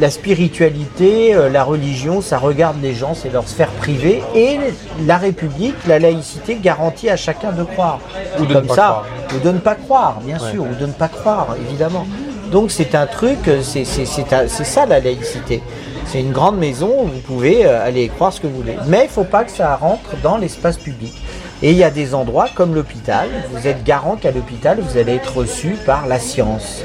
La 0.00 0.10
spiritualité, 0.10 1.34
euh, 1.34 1.48
la 1.48 1.62
religion, 1.62 2.20
ça 2.20 2.36
regarde 2.38 2.76
les 2.82 2.94
gens, 2.94 3.14
c'est 3.14 3.30
leur 3.32 3.46
sphère 3.46 3.68
privée, 3.68 4.22
et 4.34 4.58
la 5.06 5.18
République, 5.18 5.76
la 5.86 6.00
laïcité 6.00 6.56
garantit 6.60 7.08
à 7.08 7.16
chacun 7.16 7.52
de 7.52 7.62
croire. 7.62 8.00
Ou 8.40 8.46
de 8.46 8.54
Comme 8.54 8.62
ne 8.64 8.68
pas 8.68 8.74
ça, 8.74 8.82
croire. 8.82 9.04
ou 9.36 9.38
de 9.46 9.50
ne 9.52 9.58
pas 9.58 9.74
croire, 9.76 10.20
bien 10.24 10.38
Ouais. 10.40 10.50
sûr, 10.50 10.64
ou 10.64 10.74
de 10.74 10.86
ne 10.86 10.92
pas 10.92 11.08
croire, 11.08 11.54
évidemment. 11.64 12.06
Donc 12.50 12.72
c'est 12.72 12.96
un 12.96 13.06
truc, 13.06 13.38
euh, 13.46 13.60
c'est 13.62 13.84
ça 13.84 14.86
la 14.86 14.98
laïcité. 14.98 15.62
C'est 16.06 16.18
une 16.18 16.32
grande 16.32 16.58
maison 16.58 17.02
où 17.02 17.06
vous 17.06 17.20
pouvez 17.20 17.64
euh, 17.64 17.86
aller 17.86 18.08
croire 18.08 18.32
ce 18.32 18.40
que 18.40 18.48
vous 18.48 18.56
voulez. 18.56 18.76
Mais 18.88 19.02
il 19.02 19.06
ne 19.06 19.08
faut 19.10 19.22
pas 19.22 19.44
que 19.44 19.52
ça 19.52 19.76
rentre 19.76 20.10
dans 20.24 20.36
l'espace 20.38 20.76
public. 20.76 21.14
Et 21.62 21.72
il 21.72 21.76
y 21.76 21.84
a 21.84 21.90
des 21.90 22.14
endroits 22.14 22.48
comme 22.54 22.74
l'hôpital, 22.74 23.28
vous 23.52 23.66
êtes 23.66 23.84
garant 23.84 24.16
qu'à 24.16 24.30
l'hôpital, 24.30 24.78
vous 24.80 24.96
allez 24.96 25.16
être 25.16 25.36
reçu 25.36 25.76
par 25.84 26.06
la 26.06 26.18
science. 26.18 26.82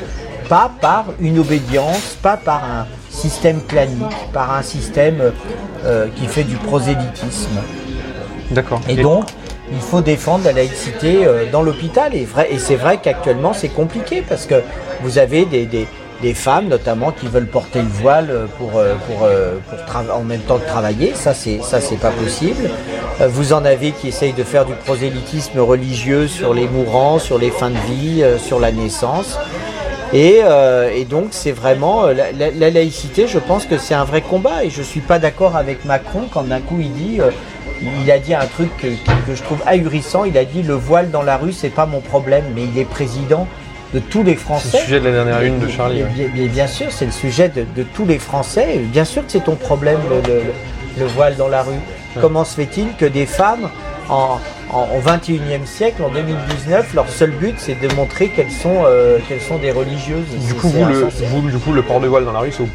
Pas 0.49 0.69
par 0.81 1.05
une 1.19 1.39
obédience, 1.39 2.17
pas 2.21 2.37
par 2.37 2.63
un 2.63 2.85
système 3.09 3.61
clanique, 3.63 4.15
par 4.33 4.53
un 4.53 4.61
système 4.61 5.31
euh, 5.85 6.07
qui 6.15 6.27
fait 6.27 6.43
du 6.43 6.55
prosélytisme. 6.57 7.57
D'accord. 8.51 8.81
Et 8.89 8.97
donc, 8.97 9.25
il 9.71 9.79
faut 9.79 10.01
défendre 10.01 10.43
la 10.45 10.51
laïcité 10.51 11.25
euh, 11.25 11.45
dans 11.51 11.63
l'hôpital. 11.63 12.13
Et, 12.13 12.27
c'est 12.59 12.75
vrai 12.75 12.99
qu'actuellement, 13.01 13.53
c'est 13.53 13.69
compliqué 13.69 14.23
parce 14.27 14.45
que 14.45 14.61
vous 15.01 15.17
avez 15.17 15.45
des, 15.45 15.65
des- 15.65 15.87
des 16.21 16.33
femmes, 16.33 16.67
notamment, 16.67 17.11
qui 17.11 17.27
veulent 17.27 17.47
porter 17.47 17.81
le 17.81 17.87
voile 17.89 18.29
euh, 18.31 18.45
pour, 18.57 18.77
euh, 18.77 18.95
pour, 19.07 19.23
euh, 19.25 19.55
pour 19.69 20.15
en 20.15 20.23
même 20.23 20.41
temps 20.41 20.57
que 20.57 20.67
travailler. 20.67 21.13
Ça, 21.13 21.33
c'est 21.33 21.61
ça, 21.61 21.81
c'est 21.81 21.97
pas 21.97 22.11
possible. 22.11 22.69
Vous 23.29 23.53
en 23.53 23.63
avez 23.63 23.91
qui 23.91 24.09
essayent 24.09 24.33
de 24.33 24.43
faire 24.43 24.65
du 24.65 24.73
prosélytisme 24.73 25.59
religieux 25.59 26.27
sur 26.27 26.53
les 26.53 26.67
mourants, 26.67 27.17
sur 27.19 27.37
les 27.37 27.49
fins 27.49 27.69
de 27.69 27.77
vie, 27.87 28.23
sur 28.37 28.59
la 28.59 28.73
naissance. 28.73 29.39
Et, 30.11 30.41
et 30.93 31.05
donc 31.05 31.27
c'est 31.31 31.53
vraiment 31.53 32.07
la, 32.07 32.31
la- 32.33 32.51
la 32.51 32.69
laïcité. 32.69 33.25
Je 33.27 33.39
pense 33.39 33.65
que 33.65 33.77
c'est 33.77 33.93
un 33.93 34.03
vrai 34.03 34.19
combat 34.21 34.65
et 34.65 34.69
je 34.69 34.81
suis 34.81 34.99
pas 34.99 35.17
d'accord 35.17 35.55
avec 35.55 35.85
Macron 35.85 36.27
quand 36.29 36.43
d'un 36.43 36.59
coup 36.59 36.77
il 36.81 36.91
dit, 36.91 37.19
il 38.03 38.11
a 38.11 38.19
dit 38.19 38.33
un 38.33 38.45
truc 38.47 38.69
que, 38.77 38.87
que 38.87 39.33
je 39.33 39.41
trouve 39.43 39.59
ahurissant. 39.65 40.25
Il 40.25 40.37
a 40.37 40.43
dit 40.43 40.61
le 40.61 40.73
voile 40.73 41.09
dans 41.09 41.23
la 41.23 41.37
rue 41.37 41.53
c'est 41.53 41.69
pas 41.69 41.85
mon 41.85 42.01
problème, 42.01 42.43
mais 42.53 42.63
il 42.63 42.77
est 42.77 42.83
président 42.85 43.47
de 43.95 43.99
tous 43.99 44.23
les 44.23 44.33
C'est 44.33 44.39
Français. 44.39 44.77
le 44.79 44.83
sujet 44.83 44.99
de 44.99 45.05
la 45.05 45.11
dernière 45.11 45.41
une 45.41 45.59
de 45.59 45.67
Charlie. 45.69 46.03
Bien, 46.03 46.25
ouais. 46.25 46.47
bien- 46.49 46.67
sûr, 46.67 46.87
c'est 46.91 47.05
le 47.05 47.11
sujet 47.11 47.47
de, 47.49 47.65
de 47.75 47.83
tous 47.83 48.05
les 48.05 48.19
Français. 48.19 48.79
Bien 48.83 49.05
sûr 49.05 49.25
que 49.25 49.31
c'est 49.31 49.43
ton 49.45 49.55
problème, 49.55 49.99
le, 50.09 50.17
le- 50.33 50.43
le 50.99 51.05
voile 51.05 51.35
dans 51.37 51.47
la 51.47 51.63
rue. 51.63 51.79
Comment 52.21 52.43
se 52.45 52.55
fait-il 52.55 52.93
que 52.97 53.05
des 53.05 53.25
femmes, 53.25 53.69
en, 54.09 54.39
en- 54.71 54.87
au 54.95 55.01
21e 55.01 55.65
siècle, 55.65 56.01
en 56.03 56.09
2019, 56.09 56.93
leur 56.93 57.09
seul 57.09 57.31
but, 57.31 57.55
c'est 57.57 57.79
de 57.79 57.93
montrer 57.95 58.29
qu'elles 58.29 58.51
sont, 58.51 58.83
euh, 58.85 59.17
qu'elles 59.27 59.41
sont 59.41 59.57
des 59.57 59.71
religieuses? 59.71 60.27
Du 60.29 60.47
C'est- 60.47 60.53
coup, 60.55 60.69
c'est 60.73 60.83
vous 60.83 60.85
le, 60.89 61.09
vous, 61.41 61.49
du 61.49 61.57
coup, 61.57 61.71
le 61.73 61.81
port 61.81 61.99
de 61.99 62.07
voile 62.07 62.23
dans 62.25 62.31
la 62.33 62.39
rue, 62.39 62.51
vous, 62.57 62.69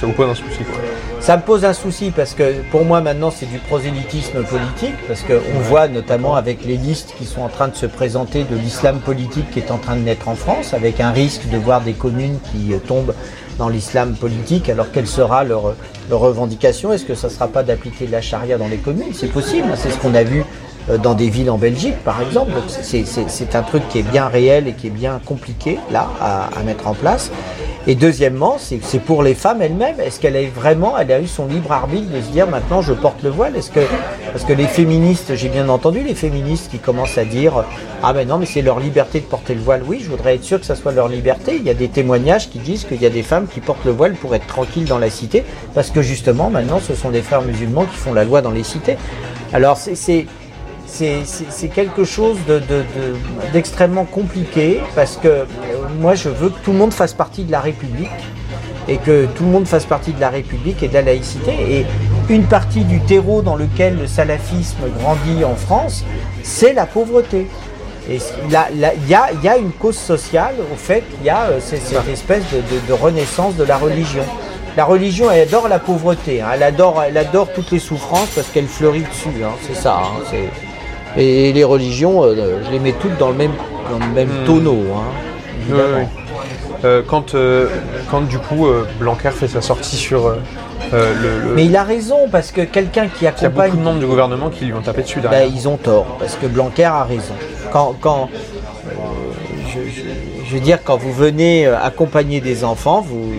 ça 0.00 0.06
vous 0.06 0.12
pose 0.12 0.30
un 0.30 0.34
souci. 0.34 0.58
Quoi. 0.64 0.80
Ça 1.20 1.36
me 1.36 1.42
pose 1.42 1.64
un 1.66 1.74
souci 1.74 2.10
parce 2.10 2.32
que 2.32 2.62
pour 2.70 2.84
moi 2.86 3.00
maintenant 3.02 3.30
c'est 3.30 3.44
du 3.46 3.58
prosélytisme 3.58 4.42
politique 4.44 4.94
parce 5.06 5.20
qu'on 5.22 5.60
voit 5.60 5.88
notamment 5.88 6.34
avec 6.36 6.64
les 6.64 6.76
listes 6.78 7.14
qui 7.18 7.26
sont 7.26 7.42
en 7.42 7.48
train 7.48 7.68
de 7.68 7.76
se 7.76 7.84
présenter 7.86 8.44
de 8.44 8.56
l'islam 8.56 9.00
politique 9.00 9.50
qui 9.50 9.58
est 9.58 9.70
en 9.70 9.76
train 9.78 9.96
de 9.96 10.00
naître 10.02 10.28
en 10.28 10.34
France 10.36 10.72
avec 10.72 11.00
un 11.00 11.10
risque 11.10 11.48
de 11.50 11.58
voir 11.58 11.82
des 11.82 11.92
communes 11.92 12.38
qui 12.50 12.72
euh, 12.72 12.78
tombent 12.78 13.14
dans 13.58 13.68
l'islam 13.68 14.14
politique 14.14 14.70
alors 14.70 14.86
quelle 14.90 15.06
sera 15.06 15.44
leur, 15.44 15.74
leur 16.08 16.20
revendication? 16.20 16.94
Est-ce 16.94 17.04
que 17.04 17.14
ça 17.14 17.28
ne 17.28 17.32
sera 17.34 17.48
pas 17.48 17.62
d'appliquer 17.62 18.06
de 18.06 18.12
la 18.12 18.22
charia 18.22 18.56
dans 18.56 18.68
les 18.68 18.78
communes? 18.78 19.12
C'est 19.12 19.30
possible, 19.30 19.68
c'est 19.76 19.90
ce 19.90 19.98
qu'on 19.98 20.14
a 20.14 20.22
vu 20.22 20.44
euh, 20.88 20.96
dans 20.96 21.12
des 21.12 21.28
villes 21.28 21.50
en 21.50 21.58
Belgique 21.58 22.02
par 22.02 22.22
exemple. 22.22 22.52
Donc 22.52 22.64
c'est- 22.68 23.54
un 23.54 23.62
truc 23.62 23.86
qui 23.90 23.98
est 23.98 24.02
bien 24.10 24.28
réel 24.28 24.66
et 24.66 24.72
qui 24.72 24.86
est 24.86 24.96
bien 25.04 25.20
compliqué 25.26 25.78
là 25.92 26.08
à, 26.22 26.48
à 26.58 26.62
mettre 26.62 26.86
en 26.88 26.94
place. 26.94 27.30
Et 27.86 27.94
deuxièmement, 27.94 28.56
c'est 28.58 28.98
pour 28.98 29.22
les 29.22 29.34
femmes 29.34 29.62
elles-mêmes. 29.62 29.98
Est-ce 30.00 30.20
qu'elle 30.20 30.36
est 30.36 30.48
vraiment, 30.48 30.98
elle 30.98 31.10
a 31.12 31.20
eu 31.20 31.26
son 31.26 31.46
libre 31.46 31.72
arbitre 31.72 32.10
de 32.10 32.20
se 32.20 32.28
dire 32.28 32.46
maintenant 32.46 32.82
je 32.82 32.92
porte 32.92 33.22
le 33.22 33.30
voile? 33.30 33.56
Est-ce 33.56 33.70
que 33.70 33.80
parce 34.32 34.44
que 34.44 34.52
les 34.52 34.66
féministes, 34.66 35.34
j'ai 35.34 35.48
bien 35.48 35.68
entendu 35.68 36.00
les 36.00 36.14
féministes 36.14 36.70
qui 36.70 36.78
commencent 36.78 37.16
à 37.16 37.24
dire 37.24 37.64
ah 38.02 38.12
ben 38.12 38.28
non 38.28 38.38
mais 38.38 38.46
c'est 38.46 38.62
leur 38.62 38.80
liberté 38.80 39.20
de 39.20 39.24
porter 39.24 39.54
le 39.54 39.60
voile. 39.60 39.82
Oui, 39.86 40.00
je 40.04 40.10
voudrais 40.10 40.34
être 40.34 40.44
sûr 40.44 40.60
que 40.60 40.66
ça 40.66 40.76
soit 40.76 40.92
leur 40.92 41.08
liberté. 41.08 41.56
Il 41.56 41.62
y 41.62 41.70
a 41.70 41.74
des 41.74 41.88
témoignages 41.88 42.50
qui 42.50 42.58
disent 42.58 42.84
qu'il 42.84 43.00
y 43.00 43.06
a 43.06 43.10
des 43.10 43.22
femmes 43.22 43.46
qui 43.48 43.60
portent 43.60 43.84
le 43.86 43.92
voile 43.92 44.12
pour 44.12 44.34
être 44.34 44.46
tranquilles 44.46 44.84
dans 44.84 44.98
la 44.98 45.10
cité 45.10 45.42
parce 45.74 45.90
que 45.90 46.02
justement 46.02 46.50
maintenant 46.50 46.80
ce 46.80 46.94
sont 46.94 47.10
des 47.10 47.22
frères 47.22 47.42
musulmans 47.42 47.86
qui 47.86 47.96
font 47.96 48.12
la 48.12 48.24
loi 48.24 48.42
dans 48.42 48.50
les 48.50 48.62
cités. 48.62 48.96
Alors 49.52 49.78
c'est 49.78 50.26
c'est 50.90 51.68
quelque 51.68 52.04
chose 52.04 52.38
d'extrêmement 53.52 54.04
compliqué 54.04 54.80
parce 54.94 55.16
que 55.16 55.28
euh, 55.28 55.44
moi 56.00 56.14
je 56.14 56.28
veux 56.28 56.50
que 56.50 56.58
tout 56.64 56.72
le 56.72 56.78
monde 56.78 56.92
fasse 56.92 57.14
partie 57.14 57.44
de 57.44 57.52
la 57.52 57.60
République 57.60 58.10
et 58.88 58.96
que 58.96 59.26
tout 59.26 59.44
le 59.44 59.50
monde 59.50 59.66
fasse 59.66 59.84
partie 59.84 60.12
de 60.12 60.20
la 60.20 60.30
République 60.30 60.82
et 60.82 60.88
de 60.88 60.94
la 60.94 61.02
laïcité. 61.02 61.52
Et 61.70 61.86
une 62.28 62.44
partie 62.44 62.84
du 62.84 63.00
terreau 63.00 63.40
dans 63.42 63.56
lequel 63.56 63.96
le 63.96 64.06
salafisme 64.06 64.88
grandit 64.98 65.44
en 65.44 65.54
France, 65.54 66.04
c'est 66.42 66.72
la 66.72 66.86
pauvreté. 66.86 67.46
Et 68.08 68.18
il 68.46 68.50
y, 68.50 69.14
a, 69.14 69.56
une 69.58 69.70
cause 69.70 69.96
sociale 69.96 70.54
au 70.72 70.76
fait 70.76 71.04
qu'il 71.10 71.26
y 71.26 71.30
a 71.30 71.44
euh, 71.44 71.60
cette 71.60 72.08
espèce 72.08 72.42
de, 72.88 72.92
renaissance 72.92 73.54
de 73.54 73.62
la 73.62 73.76
religion. 73.76 74.24
La 74.76 74.84
religion, 74.84 75.30
elle 75.30 75.42
adore 75.42 75.68
la 75.68 75.78
pauvreté, 75.78 76.40
hein. 76.40 76.48
elle, 76.54 76.62
adore, 76.62 77.02
elle 77.06 77.18
adore 77.18 77.52
toutes 77.52 77.70
les 77.70 77.78
souffrances 77.78 78.30
parce 78.34 78.48
qu'elle 78.48 78.66
fleurit 78.66 79.02
dessus, 79.02 79.44
hein. 79.44 79.52
c'est 79.66 79.76
ça. 79.76 80.00
Hein. 80.02 80.36
Et 81.16 81.52
les 81.52 81.64
religions, 81.64 82.24
euh, 82.24 82.60
je 82.64 82.70
les 82.70 82.78
mets 82.78 82.92
toutes 82.92 83.16
dans 83.18 83.30
le 83.30 83.34
même, 83.34 83.52
même 84.14 84.28
hmm. 84.28 84.44
tonneau, 84.46 84.84
euh, 86.84 87.02
quand, 87.06 87.34
quand 88.10 88.20
du 88.22 88.38
coup 88.38 88.66
Blanquer 88.98 89.30
fait 89.30 89.48
sa 89.48 89.60
sortie 89.60 89.96
sur 89.96 90.34
le, 90.92 91.54
Mais 91.54 91.66
il 91.66 91.76
a 91.76 91.84
raison 91.84 92.28
parce 92.30 92.52
que 92.52 92.62
quelqu'un 92.62 93.08
qui 93.08 93.26
accompagne. 93.26 93.40
Il 93.40 93.42
y 93.42 93.46
a 93.46 93.66
beaucoup 93.66 93.76
de 93.76 93.82
membres 93.82 94.00
du 94.00 94.06
gouvernement 94.06 94.48
qui 94.48 94.64
lui 94.64 94.72
ont 94.72 94.80
tapé 94.80 95.02
dessus 95.02 95.20
derrière. 95.20 95.48
Ben, 95.48 95.52
ils 95.54 95.68
ont 95.68 95.76
tort 95.76 96.16
parce 96.18 96.36
que 96.36 96.46
Blanquer 96.46 96.84
a 96.84 97.04
raison 97.04 97.34
quand, 97.70 98.28
euh, 98.86 98.92
je, 100.46 100.54
veux 100.54 100.60
dire, 100.60 100.82
quand 100.82 100.96
vous 100.96 101.12
venez 101.12 101.66
euh, 101.66 101.78
accompagner 101.80 102.40
des 102.40 102.64
enfants, 102.64 103.00
vous, 103.00 103.32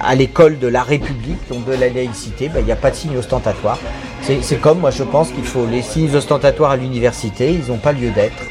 à 0.00 0.14
l'école 0.14 0.58
de 0.58 0.68
la 0.68 0.82
République, 0.82 1.48
donc 1.48 1.64
de 1.64 1.72
la 1.72 1.88
laïcité, 1.88 2.48
ben, 2.48 2.60
il 2.60 2.66
n'y 2.66 2.72
a 2.72 2.76
pas 2.76 2.90
de 2.90 2.96
signe 2.96 3.16
ostentatoire. 3.16 3.78
C'est 4.22 4.60
comme, 4.60 4.80
moi 4.80 4.90
je 4.90 5.02
pense 5.02 5.30
qu'il 5.30 5.44
faut 5.44 5.66
les 5.66 5.82
signes 5.82 6.14
ostentatoires 6.14 6.72
à 6.72 6.76
l'université, 6.76 7.52
ils 7.52 7.70
n'ont 7.70 7.78
pas 7.78 7.92
lieu 7.92 8.10
d'être. 8.10 8.42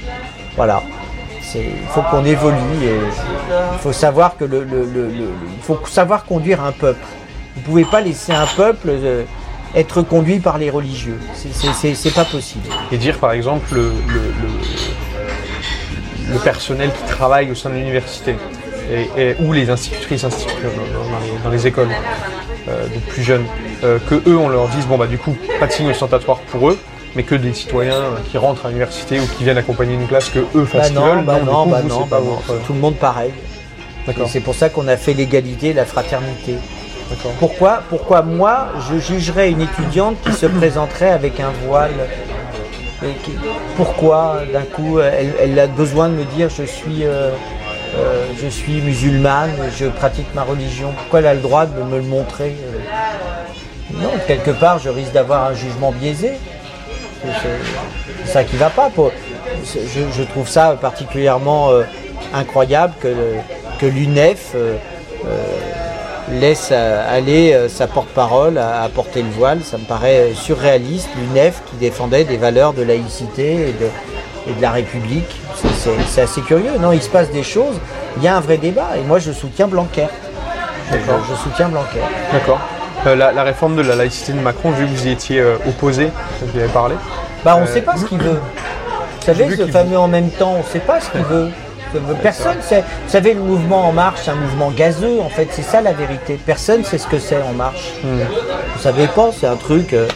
Voilà. 0.55 0.81
Il 1.55 1.61
faut 1.89 2.01
qu'on 2.01 2.25
évolue. 2.25 2.57
il 2.81 3.79
faut 3.79 3.93
savoir 3.93 4.37
que 4.37 4.45
il 4.45 5.61
faut 5.61 5.79
savoir 5.85 6.25
conduire 6.25 6.63
un 6.63 6.71
peuple. 6.71 6.99
Vous 7.55 7.61
ne 7.61 7.65
pouvez 7.65 7.85
pas 7.85 8.01
laisser 8.01 8.33
un 8.33 8.45
peuple 8.45 8.89
euh, 8.89 9.23
être 9.75 10.01
conduit 10.01 10.39
par 10.39 10.57
les 10.57 10.69
religieux. 10.69 11.19
C'est 11.33 12.13
pas 12.13 12.25
possible. 12.25 12.67
Et 12.91 12.97
dire 12.97 13.17
par 13.17 13.31
exemple 13.31 13.75
le, 13.75 13.91
personnel 16.43 16.91
qui 16.91 17.03
travaille 17.11 17.49
au 17.51 17.55
sein 17.55 17.69
de 17.69 17.75
l'université 17.75 18.35
et, 19.17 19.35
ou 19.39 19.53
les 19.53 19.69
institutrices 19.69 20.23
dans, 21.43 21.49
les, 21.49 21.67
écoles 21.67 21.89
euh, 22.67 22.87
plus 23.07 23.23
jeunes, 23.23 23.45
euh, 23.83 23.99
que 24.09 24.15
eux 24.15 24.37
on 24.37 24.49
leur 24.49 24.67
dise 24.69 24.85
bon 24.87 24.97
bah 24.97 25.07
du 25.07 25.17
coup 25.17 25.35
pas 25.59 25.67
de 25.67 25.71
signe 25.71 25.89
ostentatoire 25.89 26.39
pour 26.51 26.69
eux, 26.69 26.77
mais 27.15 27.23
que 27.23 27.35
des 27.35 27.53
citoyens 27.53 28.01
qui 28.29 28.37
rentrent 28.37 28.65
à 28.65 28.69
l'université 28.69 29.19
ou 29.19 29.23
qui 29.37 29.43
viennent 29.43 29.57
accompagner 29.57 29.93
une 29.93 30.07
classe 30.07 30.29
que 30.29 30.39
eux 30.55 30.65
fassent 30.65 30.93
bah 30.93 31.01
veulent. 31.01 31.23
Bah 31.23 31.39
non, 31.45 31.65
bah 31.65 31.81
non, 31.81 32.05
bah 32.05 32.19
tout 32.65 32.73
le 32.73 32.79
monde 32.79 32.95
pareil. 32.95 33.31
C'est 34.27 34.39
pour 34.39 34.55
ça 34.55 34.69
qu'on 34.69 34.87
a 34.87 34.95
fait 34.95 35.13
l'égalité, 35.13 35.73
la 35.73 35.85
fraternité. 35.85 36.55
Pourquoi, 37.39 37.83
pourquoi 37.89 38.21
moi, 38.21 38.67
je 38.89 38.99
jugerais 38.99 39.51
une 39.51 39.61
étudiante 39.61 40.17
qui 40.23 40.33
se 40.33 40.45
présenterait 40.45 41.09
avec 41.09 41.39
un 41.39 41.51
voile 41.65 41.91
Pourquoi, 43.75 44.41
d'un 44.51 44.63
coup, 44.63 44.99
elle, 44.99 45.57
a 45.59 45.67
besoin 45.67 46.09
de 46.09 46.15
me 46.15 46.23
dire 46.25 46.49
je 46.49 46.63
suis, 46.63 47.03
euh, 47.03 47.31
euh, 47.97 48.25
je 48.41 48.47
suis 48.47 48.81
musulmane, 48.81 49.51
je 49.77 49.85
pratique 49.85 50.27
ma 50.35 50.43
religion 50.43 50.91
Pourquoi 50.97 51.19
elle 51.19 51.27
a 51.27 51.33
le 51.33 51.41
droit 51.41 51.65
de 51.65 51.81
me 51.81 51.97
le 51.97 52.03
montrer 52.03 52.55
Non, 54.01 54.11
quelque 54.27 54.51
part, 54.51 54.79
je 54.79 54.89
risque 54.89 55.11
d'avoir 55.11 55.45
un 55.45 55.53
jugement 55.53 55.91
biaisé. 55.91 56.33
C'est 57.23 58.31
ça 58.31 58.43
qui 58.43 58.55
va 58.57 58.69
pas. 58.69 58.91
Je, 59.63 60.23
trouve 60.23 60.47
ça 60.47 60.77
particulièrement 60.79 61.71
euh, 61.71 61.83
incroyable 62.33 62.93
que, 63.01 63.13
que 63.79 63.85
l'UNEF 63.85 64.55
laisse 66.31 66.69
euh, 66.71 67.17
aller 67.17 67.53
euh, 67.53 67.69
sa 67.69 67.87
porte-parole 67.87 68.57
à, 68.57 68.87
porter 68.93 69.21
le 69.21 69.29
voile. 69.29 69.61
Ça 69.63 69.77
me 69.77 69.85
paraît 69.85 70.31
surréaliste. 70.33 71.09
L'UNEF 71.15 71.61
qui 71.69 71.75
défendait 71.77 72.23
des 72.23 72.37
valeurs 72.37 72.73
de 72.73 72.83
laïcité 72.83 73.69
et 73.69 73.73
de, 73.73 74.61
la 74.61 74.71
République. 74.71 75.41
C'est 76.07 76.21
assez 76.21 76.41
curieux. 76.41 76.77
Non, 76.79 76.93
il 76.93 77.01
se 77.01 77.09
passe 77.09 77.29
des 77.31 77.43
choses. 77.43 77.75
Il 78.15 78.23
y 78.23 78.29
a 78.29 78.37
un 78.37 78.39
vrai 78.39 78.57
débat. 78.57 78.91
Et 78.97 79.01
moi, 79.01 79.19
je 79.19 79.33
soutiens 79.33 79.67
Blanquer. 79.67 80.07
Je 80.89 81.35
soutiens 81.35 81.67
Blanquer. 81.67 81.99
D'accord. 82.31 82.61
Euh, 83.07 83.15
la, 83.15 83.43
réforme 83.43 83.75
de 83.75 83.81
la 83.81 83.95
laïcité 83.95 84.33
de 84.33 84.39
Macron, 84.39 84.71
vu 84.71 84.85
que 84.85 84.91
vous 84.91 85.07
y 85.07 85.11
étiez 85.11 85.43
opposé, 85.67 86.09
vous 86.41 86.59
avez 86.59 86.67
parlé. 86.69 86.95
Bah, 87.43 87.55
on 87.57 87.61
ne 87.61 87.67
sait 87.67 87.81
pas 87.81 87.97
ce 87.97 88.05
qu'il 88.05 88.19
veut. 88.19 88.39
Vous 89.19 89.25
savez, 89.25 89.55
ce 89.55 89.65
fameux 89.67 89.97
en 89.97 90.07
même 90.07 90.29
temps, 90.29 90.55
on 90.55 90.59
ne 90.59 90.63
sait 90.63 90.79
pas 90.79 90.99
ce 90.99 91.09
qu'il 91.09 91.23
veut. 91.23 91.49
Personne 92.21 92.57
sait. 92.61 92.83
Vous 93.05 93.11
savez, 93.11 93.33
le 93.33 93.41
mouvement 93.41 93.87
En 93.87 93.91
Marche, 93.91 94.21
c'est 94.23 94.31
un 94.31 94.35
mouvement 94.35 94.71
gazeux, 94.71 95.19
en 95.21 95.29
fait, 95.29 95.47
c'est 95.51 95.63
ça 95.63 95.81
la 95.81 95.93
vérité. 95.93 96.39
Personne 96.45 96.83
sait 96.83 96.97
ce 96.97 97.07
que 97.07 97.19
c'est 97.19 97.41
En 97.41 97.53
Marche. 97.53 97.93
Hmm. 98.03 98.19
Vous 98.75 98.81
savez 98.81 99.07
pas, 99.07 99.29
c'est 99.37 99.47
un 99.47 99.55
truc. 99.55 99.93
Euh, 99.93 100.07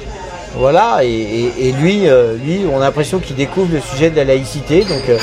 voilà, 0.56 1.00
et, 1.04 1.74
lui, 1.80 2.10
euh, 2.10 2.36
lui, 2.36 2.64
on 2.72 2.78
a 2.78 2.82
l'impression 2.82 3.20
qu'il 3.20 3.38
découvre 3.38 3.72
le 3.74 3.80
sujet 3.80 4.10
de 4.10 4.18
la 4.18 4.26
laïcité. 4.26 4.82
Donc, 4.82 5.08
euh, 5.08 5.18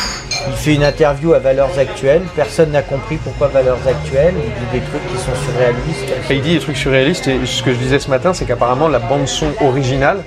il 0.47 0.55
fait 0.55 0.75
une 0.75 0.85
interview 0.85 1.33
à 1.33 1.39
Valeurs 1.39 1.79
Actuelles. 1.79 2.23
Personne 2.37 2.71
n'a 2.71 2.83
compris 2.83 3.17
pourquoi 3.17 3.49
Valeurs 3.49 3.79
Actuelles. 3.87 4.35
Il 4.37 4.51
dit 4.51 4.81
des 4.81 4.87
trucs 4.87 5.07
qui 5.09 5.19
sont 5.19 5.35
surréalistes. 5.45 6.31
il 6.31 6.43
dit 6.43 6.55
des 6.55 6.61
trucs 6.61 6.77
surréalistes. 6.77 7.29
Et 7.29 7.45
ce 7.45 7.63
que 7.63 7.73
je 7.73 7.79
disais 7.79 7.99
ce 7.99 8.11
matin, 8.11 8.33
c'est 8.33 8.45
qu'apparemment, 8.45 8.89
la 8.89 8.99
bande-son 8.99 9.49
originale, 9.61 10.23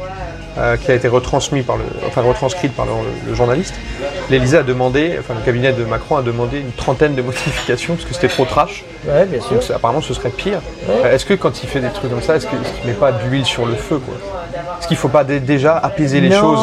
euh, 0.58 0.78
qui 0.78 0.92
a 0.92 0.96
été 0.96 1.08
retransmis 1.08 1.62
par 1.62 1.78
le, 1.78 1.84
enfin 2.06 2.22
retranscrite 2.22 2.74
par 2.74 2.86
le, 2.86 3.34
journaliste. 3.34 3.74
L'Élysée 4.30 4.58
a 4.58 4.64
demandé, 4.64 5.16
enfin 5.20 5.34
le 5.34 5.42
cabinet 5.46 5.72
de 5.72 5.84
Macron 5.86 6.18
a 6.18 6.22
demandé 6.22 6.60
une 6.60 6.72
trentaine 6.72 7.16
de 7.16 7.22
modifications 7.30 7.96
parce 7.96 8.06
que 8.06 8.14
c'était 8.14 8.28
trop 8.28 8.46
trash. 8.46 8.84
Ouais, 9.08 9.26
bien 9.26 9.42
sûr. 9.42 9.52
Donc 9.52 9.72
apparemment 9.72 10.02
ce 10.02 10.14
serait 10.14 10.30
pire. 10.30 10.60
Est-ce 11.06 11.26
que 11.26 11.34
quand 11.34 11.64
il 11.64 11.70
fait 11.70 11.80
des 11.80 11.90
trucs 11.90 12.12
comme 12.12 12.22
ça, 12.22 12.36
est-ce 12.36 12.48
qu'il 12.48 12.60
ne 12.60 12.88
met 12.88 12.94
pas 12.94 13.12
d'huile 13.12 13.46
sur 13.46 13.66
le 13.66 13.76
feu 13.76 13.98
quoi? 13.98 14.16
Est-ce 14.80 14.88
qu'il 14.88 14.96
ne 14.96 15.02
faut 15.02 15.10
pas 15.10 15.24
déjà 15.24 15.78
apaiser 15.78 16.20
les 16.20 16.32
choses 16.32 16.60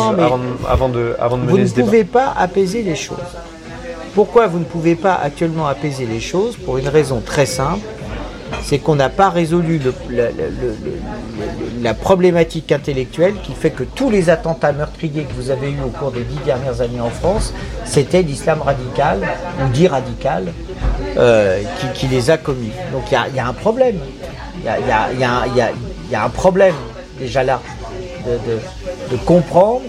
avant, 0.69 0.89
de, 0.89 1.17
avant 1.19 1.37
de 1.37 1.43
mener 1.43 1.67
ce 1.67 1.75
débat? 1.75 1.75
Vous 1.75 1.81
ne 1.81 1.85
pouvez 1.85 2.05
pas 2.05 2.35
apaiser 2.37 2.83
les 2.83 2.97
choses. 2.97 3.17
Pourquoi 4.15 4.49
vous 4.49 4.59
ne 4.59 4.65
pouvez 4.65 4.97
pas 4.97 5.15
actuellement 5.15 5.67
apaiser 5.67 6.05
les 6.05 6.21
choses? 6.21 6.57
Pour 6.57 6.79
une 6.79 6.89
raison 6.89 7.23
très 7.25 7.47
simple 7.47 7.81
c'est 8.63 8.79
qu'on 8.79 8.97
n'a 8.97 9.09
pas 9.09 9.31
résolu 9.31 9.81
la 11.83 11.95
problématique 11.95 12.73
intellectuelle 12.73 13.35
qui 13.43 13.53
fait 13.53 13.71
que 13.71 13.85
tous 13.85 14.11
les 14.11 14.31
attentats 14.31 14.73
meurtriers 14.73 15.25
que 15.25 15.33
vous 15.35 15.51
avez 15.51 15.71
eus 15.71 15.81
au 15.85 15.91
cours 15.91 16.11
des 16.11 16.23
dix 16.23 16.39
dernières 16.45 16.81
années 16.81 17.01
en 17.01 17.11
France, 17.11 17.53
c'était 17.85 18.23
l'islam 18.23 18.63
radical, 18.63 19.21
ou 19.63 19.69
dit 19.69 19.89
radical, 19.89 20.53
euh, 21.17 21.63
qui, 21.95 22.07
les 22.09 22.31
a 22.31 22.39
commis. 22.39 22.73
Donc 22.93 23.05
il 23.11 23.37
y, 23.37 23.39
a 23.39 23.47
un 23.47 23.53
problème. 23.53 23.99
Il 24.59 25.21
y 25.21 26.15
a, 26.15 26.25
un 26.25 26.29
problème 26.31 26.75
déjà 27.19 27.45
là 27.45 27.61
de 28.27 29.17
comprendre 29.25 29.83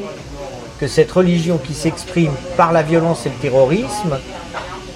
que 0.79 0.87
cette 0.87 1.11
religion 1.11 1.57
qui 1.57 1.73
s'exprime 1.73 2.31
par 2.55 2.71
la 2.71 2.83
violence 2.83 3.25
et 3.25 3.29
le 3.29 3.35
terrorisme, 3.35 4.17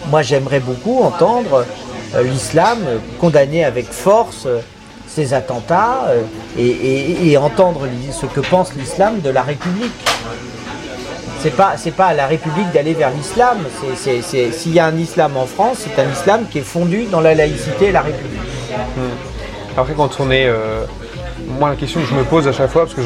moi 0.10 0.22
j'aimerais 0.22 0.62
beaucoup 0.62 1.04
entendre 1.04 1.66
l'islam, 2.22 2.80
condamner 3.20 3.66
avec 3.66 3.92
force 3.92 4.46
euh, 4.46 4.60
ces 5.08 5.34
attentats 5.34 6.08
euh, 6.08 6.22
et, 6.58 7.38
entendre 7.38 7.88
ce 8.12 8.26
que 8.26 8.40
pense 8.40 8.74
l'islam 8.76 9.22
de 9.22 9.30
la 9.30 9.44
République. 9.44 9.92
C'est 11.40 11.56
pas 11.56 11.76
pas 11.98 12.06
à 12.08 12.14
la 12.14 12.26
République 12.26 12.72
d'aller 12.72 12.94
vers 12.94 13.12
l'islam. 13.12 13.60
s'il 13.96 14.74
y 14.74 14.80
a 14.80 14.86
un 14.86 14.98
islam 14.98 15.36
en 15.36 15.46
France, 15.46 15.80
c'est 15.80 16.02
un 16.02 16.10
islam 16.10 16.46
qui 16.50 16.60
est 16.60 16.62
fondu 16.62 17.06
dans 17.12 17.22
la 17.22 17.36
laïcité 17.36 17.88
et 17.88 17.92
la 17.92 18.02
République. 18.02 18.40
Hmm. 18.96 19.78
Après, 19.78 19.94
quand 19.94 20.20
on 20.20 20.32
est 20.32 20.48
moi, 21.48 21.70
la 21.70 21.76
question 21.76 22.02
que 22.02 22.08
je 22.08 22.16
me 22.16 22.24
pose 22.24 22.48
à 22.48 22.52
chaque 22.52 22.70
fois, 22.70 22.84
parce 22.84 22.94
que 22.94 23.02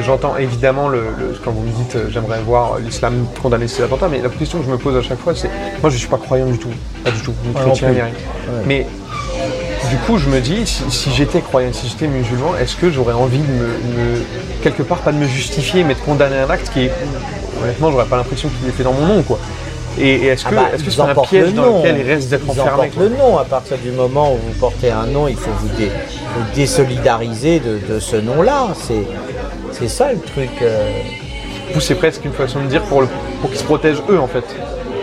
j'entends 0.00 0.36
évidemment 0.36 0.88
le, 0.88 1.02
quand 1.44 1.50
vous 1.50 1.62
me 1.62 1.72
dites 1.72 1.96
euh, 1.96 2.08
j'aimerais 2.10 2.40
voir 2.40 2.78
l'islam 2.78 3.26
condamner 3.42 3.68
ces 3.68 3.82
attentats, 3.82 4.08
mais 4.08 4.20
la 4.20 4.28
question 4.28 4.58
que 4.58 4.64
je 4.64 4.70
me 4.70 4.78
pose 4.78 4.96
à 4.96 5.02
chaque 5.02 5.18
fois, 5.18 5.34
c'est 5.34 5.50
moi 5.80 5.90
je 5.90 5.96
suis 5.96 6.08
pas 6.08 6.18
croyant 6.18 6.46
du 6.46 6.58
tout, 6.58 6.70
pas 7.04 7.10
du 7.10 7.20
tout, 7.20 7.34
ni 7.46 7.54
chrétien 7.54 7.90
ni 7.90 8.00
rien. 8.00 8.14
Mais 8.66 8.86
du 9.90 9.96
coup, 9.96 10.18
je 10.18 10.28
me 10.28 10.40
dis, 10.40 10.66
si, 10.66 11.10
j'étais 11.10 11.40
croyant, 11.40 11.72
si 11.72 11.88
j'étais 11.88 12.06
musulman, 12.06 12.56
est-ce 12.56 12.76
que 12.76 12.90
j'aurais 12.90 13.12
envie 13.12 13.38
de 13.38 13.52
me, 13.52 14.22
quelque 14.62 14.82
part, 14.82 14.98
pas 14.98 15.10
de 15.10 15.18
me 15.18 15.26
justifier, 15.26 15.82
mais 15.82 15.94
de 15.94 16.00
condamner 16.00 16.36
un 16.36 16.48
acte 16.48 16.70
qui 16.72 16.84
est, 16.84 16.92
honnêtement, 17.62 17.90
j'aurais 17.90 18.06
pas 18.06 18.16
l'impression 18.16 18.48
qu'il 18.50 18.68
est 18.68 18.72
fait 18.72 18.84
dans 18.84 18.92
mon 18.92 19.06
nom, 19.06 19.22
quoi. 19.22 19.40
Et, 19.98 20.26
est-ce 20.26 20.44
que 20.44 20.54
ah 20.54 20.70
bah, 20.72 20.78
c'est 20.88 21.00
un 21.00 21.14
piège 21.14 21.54
dans 21.54 21.78
lequel 21.78 21.98
il 21.98 22.06
reste 22.06 22.28
d'être 22.30 22.48
enfermé 22.48 22.90
le 22.98 23.08
nom. 23.10 23.38
À 23.38 23.44
partir 23.44 23.76
du 23.78 23.90
moment 23.90 24.32
où 24.32 24.36
vous 24.36 24.58
portez 24.58 24.90
un 24.90 25.06
nom, 25.06 25.28
il 25.28 25.36
faut 25.36 25.50
vous, 25.60 25.68
désolidariser 26.54 27.60
de, 27.60 27.98
ce 27.98 28.16
nom-là. 28.16 28.68
C'est 29.72 29.88
ça 29.88 30.12
le 30.12 30.20
truc. 30.20 30.50
Euh. 30.62 30.90
C'est 31.78 31.94
presque 31.94 32.24
une 32.24 32.32
façon 32.32 32.60
de 32.62 32.66
dire 32.66 32.82
pour, 32.82 33.04
pour 33.40 33.50
qu'ils 33.50 33.58
se 33.58 33.64
protègent 33.64 34.02
eux, 34.08 34.18
en 34.18 34.26
fait. 34.26 34.44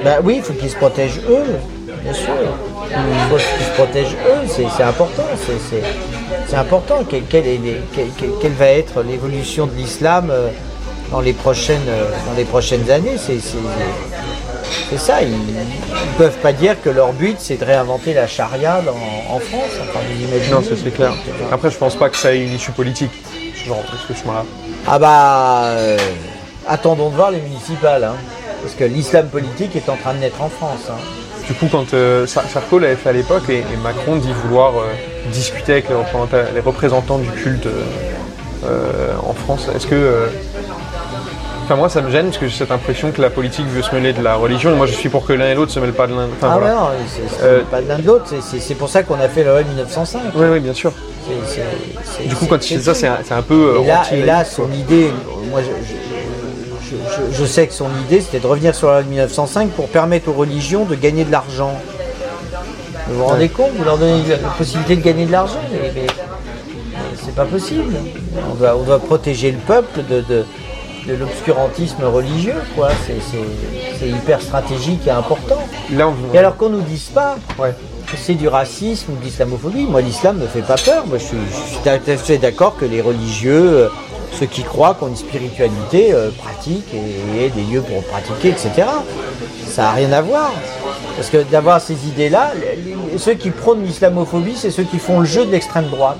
Bah 0.03 0.17
oui, 0.23 0.35
il 0.37 0.43
faut 0.43 0.53
qu'ils 0.53 0.69
se 0.69 0.75
protègent 0.75 1.21
eux, 1.29 1.55
bien 2.03 2.13
sûr. 2.13 2.33
Il 2.89 3.29
faut 3.29 3.37
qu'ils 3.37 3.65
se 3.65 3.71
protègent 3.71 4.17
eux, 4.27 4.47
c'est 4.47 4.83
important. 4.83 5.23
C'est 6.47 6.55
important. 6.55 7.03
Quelle, 7.29 8.51
va 8.57 8.67
être 8.67 9.03
l'évolution 9.03 9.65
de 9.65 9.73
l'islam 9.75 10.29
euh, 10.31 10.49
dans 11.11 11.21
les 11.21 11.33
prochaines, 11.33 11.87
euh, 11.87 12.09
dans 12.27 12.37
les 12.37 12.45
prochaines 12.45 12.89
années? 12.89 13.17
C'est 13.17 13.39
c'est- 14.89 14.97
ça. 14.97 15.21
Ils 15.21 15.31
ne 15.31 16.17
peuvent 16.17 16.37
pas 16.37 16.53
dire 16.53 16.75
que 16.81 16.89
leur 16.89 17.13
but 17.13 17.37
c'est 17.39 17.57
de 17.57 17.65
réinventer 17.65 18.13
la 18.13 18.27
charia 18.27 18.81
dans- 18.85 19.33
en 19.35 19.39
France. 19.39 19.71
Enfin, 19.81 19.99
vous 20.09 20.21
imaginez 20.23 20.53
Non, 20.53 20.61
ça 20.61 20.75
c'est 20.81 20.91
clair. 20.93 21.13
Après, 21.51 21.69
je 21.71 21.77
pense 21.77 21.95
pas 21.95 22.09
que 22.09 22.17
ça 22.17 22.33
ait 22.33 22.43
une 22.43 22.53
issue 22.53 22.71
politique, 22.71 23.11
ce 23.55 23.67
genre 23.67 23.83
de 24.09 24.13
chemin-là. 24.15 24.45
Ah 24.87 24.99
bah, 24.99 25.61
euh, 25.77 25.97
attendons 26.67 27.09
de 27.09 27.15
voir 27.15 27.31
les 27.31 27.41
municipales. 27.41 28.03
hein. 28.03 28.15
parce 28.63 28.73
que 28.73 28.85
l'islam 28.85 29.27
politique 29.27 29.75
est 29.75 29.87
en 29.87 29.95
train 29.97 30.13
de 30.15 30.19
naître 30.19 30.41
en 30.41 30.49
France. 30.49 30.87
hein. 30.89 30.95
Du 31.47 31.53
coup, 31.53 31.67
quand 31.71 31.93
euh, 31.93 32.25
Sar- 32.27 32.49
Sarko 32.49 32.79
l'avait 32.79 32.95
fait 32.95 33.09
à 33.09 33.13
l'époque, 33.13 33.43
et, 33.49 33.59
et 33.59 33.77
Macron 33.81 34.15
dit 34.17 34.33
vouloir 34.43 34.73
euh, 34.79 34.83
discuter 35.31 35.73
avec 35.73 35.89
les 35.89 35.95
représentants, 35.95 36.37
les 36.53 36.59
représentants 36.61 37.17
du 37.19 37.29
culte 37.29 37.67
euh, 38.65 39.13
en 39.25 39.33
France, 39.33 39.67
est-ce 39.73 39.87
que. 39.87 40.27
Enfin, 41.67 41.75
moi, 41.75 41.89
ça 41.89 42.01
me 42.01 42.09
gêne 42.09 42.27
parce 42.27 42.37
que 42.37 42.47
j'ai 42.47 42.55
cette 42.59 42.71
impression 42.71 43.11
que 43.11 43.21
la 43.21 43.29
politique 43.29 43.65
veut 43.67 43.81
se 43.81 43.93
mêler 43.93 44.13
de 44.13 44.21
la 44.23 44.35
religion. 44.35 44.71
Et 44.71 44.75
moi, 44.75 44.85
je 44.85 44.93
suis 44.93 45.09
pour 45.09 45.25
que 45.25 45.33
l'un 45.33 45.49
et 45.49 45.53
l'autre 45.53 45.73
se 45.73 45.81
mêlent 45.81 45.91
pas 45.91 46.07
de 46.07 46.13
l'un. 46.13 46.27
Enfin, 46.37 46.49
ah 46.53 46.57
voilà. 46.59 46.73
non, 46.75 46.87
c'est 47.09 47.43
Euh, 47.43 47.61
pas 47.69 47.81
de 47.81 47.89
l'un 47.89 47.97
de 47.99 48.07
l'autre. 48.07 48.23
c'est- 48.27 48.39
C'est 48.41 48.61
c'est 48.61 48.75
pour 48.75 48.87
ça 48.87 49.03
qu'on 49.03 49.19
a 49.19 49.27
fait 49.27 49.43
la 49.43 49.51
loi 49.51 49.63
1905. 49.63 50.21
Oui, 50.35 50.45
oui, 50.49 50.59
bien 50.61 50.73
sûr. 50.73 50.93
Du 52.25 52.35
coup, 52.35 52.45
quand 52.45 52.69
il 52.71 52.77
fait 52.77 52.83
ça, 52.83 52.93
c'est 52.93 53.07
un, 53.07 53.17
c'est 53.21 53.33
un 53.33 53.41
peu. 53.41 53.75
euh, 53.79 53.81
Et 53.83 53.85
là, 53.85 54.03
et 54.13 54.21
là, 54.23 54.45
son 54.45 54.71
idée, 54.71 55.11
moi 55.51 55.59
je, 55.61 55.65
je- 56.85 56.89
je- 56.95 56.95
je- 57.33 57.37
je 57.37 57.45
sais 57.45 57.67
que 57.67 57.73
son 57.73 57.89
idée 58.05 58.21
c'était 58.21 58.39
de 58.39 58.47
revenir 58.47 58.73
sur 58.73 58.87
la 58.87 58.93
loi 58.93 59.03
de 59.03 59.09
1905 59.09 59.71
pour 59.71 59.89
permettre 59.89 60.29
aux 60.29 60.33
religions 60.33 60.85
de 60.85 60.95
gagner 60.95 61.25
de 61.25 61.31
l'argent. 61.33 61.77
Vous 63.09 63.15
vous 63.19 63.25
rendez 63.25 63.49
compte 63.49 63.71
Vous 63.77 63.83
leur 63.83 63.97
donnez 63.97 64.23
la 64.29 64.37
possibilité 64.57 64.95
de 64.95 65.01
gagner 65.01 65.25
de 65.25 65.33
l'argent, 65.33 65.59
mais, 65.69 65.91
mais- 65.93 66.01
mais 66.05 66.97
c'est 67.21 67.35
pas 67.35 67.43
possible. 67.45 67.93
On 68.49 68.55
doit, 68.55 68.77
on 68.77 68.83
doit 68.83 68.99
protéger 68.99 69.51
le 69.51 69.57
peuple 69.57 69.99
de, 70.09 70.21
de- 70.21 70.45
de 71.07 71.15
l'obscurantisme 71.15 72.03
religieux, 72.03 72.55
quoi. 72.75 72.89
C'est- 73.05 74.07
hyper 74.07 74.41
stratégique 74.41 75.07
et 75.07 75.11
important. 75.11 75.57
Là, 75.91 76.07
on... 76.09 76.33
Et 76.33 76.37
alors 76.37 76.55
qu'on 76.57 76.69
nous 76.69 76.81
dise 76.81 77.09
pas 77.13 77.35
Ouais. 77.57 77.73
que 78.05 78.15
c'est 78.17 78.35
du 78.35 78.47
racisme 78.47 79.13
ou 79.13 79.15
de 79.19 79.23
l'islamophobie. 79.23 79.85
Moi, 79.85 80.01
l'islam 80.01 80.37
ne 80.37 80.43
me 80.43 80.47
fait 80.47 80.61
pas 80.61 80.75
peur. 80.77 81.05
Moi, 81.07 81.17
je 81.17 81.23
suis, 81.25 81.37
je 81.49 81.55
suis 81.55 81.77
tout 81.83 81.89
à 81.89 82.17
fait 82.17 82.37
d'accord 82.37 82.77
que 82.77 82.85
les 82.85 83.01
religieux, 83.01 83.69
euh, 83.85 83.89
ceux 84.39 84.45
qui 84.45 84.63
croient 84.63 84.93
qu'ont 84.99 85.07
une 85.07 85.15
spiritualité, 85.15 86.13
euh, 86.13 86.29
pratiquent 86.31 86.93
et, 86.93 87.45
et 87.45 87.49
des 87.49 87.63
lieux 87.63 87.81
pour 87.81 88.03
pratiquer, 88.03 88.49
etc. 88.49 88.69
Ça 89.67 89.83
n'a 89.83 89.91
rien 89.91 90.11
à 90.11 90.21
voir. 90.21 90.53
Parce 91.15 91.29
que 91.29 91.41
d'avoir 91.43 91.81
ces 91.81 92.07
idées-là, 92.07 92.51
ceux 93.17 93.33
qui 93.33 93.49
prônent 93.49 93.83
l'islamophobie, 93.83 94.55
c'est 94.55 94.71
ceux 94.71 94.83
qui 94.83 94.99
font 94.99 95.19
le 95.21 95.25
jeu 95.25 95.45
de 95.45 95.51
l'extrême 95.51 95.87
droite, 95.89 96.19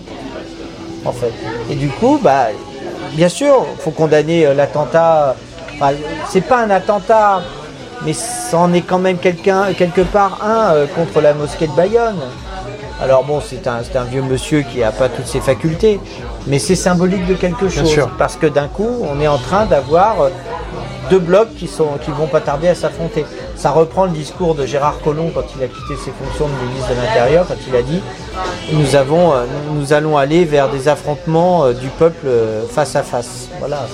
en 1.05 1.11
fait. 1.11 1.33
Et 1.69 1.75
du 1.75 1.89
coup, 1.89 2.19
bah, 2.21 2.47
bien 3.13 3.29
sûr, 3.29 3.65
il 3.75 3.81
faut 3.81 3.91
condamner 3.91 4.45
euh, 4.45 4.53
l'attentat. 4.53 5.35
Enfin, 5.75 5.93
c'est 6.29 6.41
pas 6.41 6.59
un 6.59 6.69
attentat, 6.69 7.41
mais 8.03 8.13
c'en 8.13 8.73
est 8.73 8.81
quand 8.81 8.99
même 8.99 9.17
quelqu'un, 9.17 9.73
quelque 9.73 10.01
part 10.01 10.39
un 10.43 10.73
euh, 10.73 10.85
contre 10.87 11.21
la 11.21 11.33
mosquée 11.33 11.67
de 11.67 11.73
Bayonne. 11.73 12.19
Alors 12.99 13.23
bon, 13.23 13.41
c'est 13.41 13.67
un, 13.67 13.81
vieux 14.05 14.23
monsieur 14.23 14.61
qui 14.61 14.79
n'a 14.79 14.91
pas 14.91 15.07
toutes 15.07 15.27
ses 15.27 15.39
facultés, 15.39 15.99
mais 16.47 16.57
c'est 16.57 16.75
symbolique 16.75 17.27
de 17.27 17.35
quelque 17.35 17.69
chose. 17.69 17.95
Parce 18.17 18.35
que 18.35 18.47
d'un 18.47 18.67
coup, 18.67 18.89
on 19.03 19.21
est 19.21 19.27
en 19.27 19.37
train 19.37 19.65
d'avoir 19.65 20.21
euh, 20.21 20.29
deux 21.09 21.19
blocs 21.19 21.53
qui 21.55 21.67
sont 21.67 21.97
qui 22.03 22.11
vont 22.11 22.27
pas 22.27 22.41
tarder 22.41 22.67
à 22.67 22.75
s'affronter. 22.75 23.25
Ça 23.55 23.71
reprend 23.71 24.05
le 24.05 24.11
discours 24.11 24.55
de 24.55 24.65
Gérard 24.65 24.99
Collomb 25.03 25.31
quand 25.33 25.43
il 25.57 25.63
a 25.63 25.67
quitté 25.67 25.95
ses 26.03 26.11
fonctions 26.11 26.47
de 26.47 26.67
ministre 26.67 26.89
de 26.89 26.95
l'Intérieur, 27.01 27.47
quand 27.47 27.55
il 27.67 27.75
a 27.75 27.81
dit 27.81 28.01
nous 28.71 28.95
avons 28.95 29.33
euh, 29.33 29.45
nous, 29.73 29.93
allons 29.93 30.17
aller 30.17 30.45
vers 30.45 30.69
des 30.69 30.87
affrontements 30.87 31.65
euh, 31.65 31.73
du 31.73 31.87
peuple 31.87 32.27
euh, 32.27 32.65
face 32.67 32.95
à 32.95 33.03
face. 33.03 33.49
Voilà, 33.59 33.87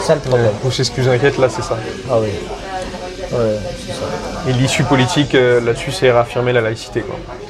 c'est 0.00 0.06
ça 0.06 0.14
le 0.14 0.20
Ouais. 0.20 0.26
problème. 0.28 0.52
C'est 0.70 0.84
ce 0.84 0.90
qui 0.90 1.00
vous 1.00 1.08
inquiète, 1.08 1.38
là, 1.38 1.48
c'est 1.48 1.62
ça. 1.62 1.76
Ah 2.10 2.18
oui. 2.20 2.28
Ouais, 3.32 3.58
ça. 3.88 4.48
Et 4.50 4.52
l'issue 4.52 4.82
politique 4.84 5.34
là-dessus, 5.34 5.92
c'est 5.92 6.10
réaffirmer 6.10 6.52
la 6.52 6.60
laïcité, 6.60 7.04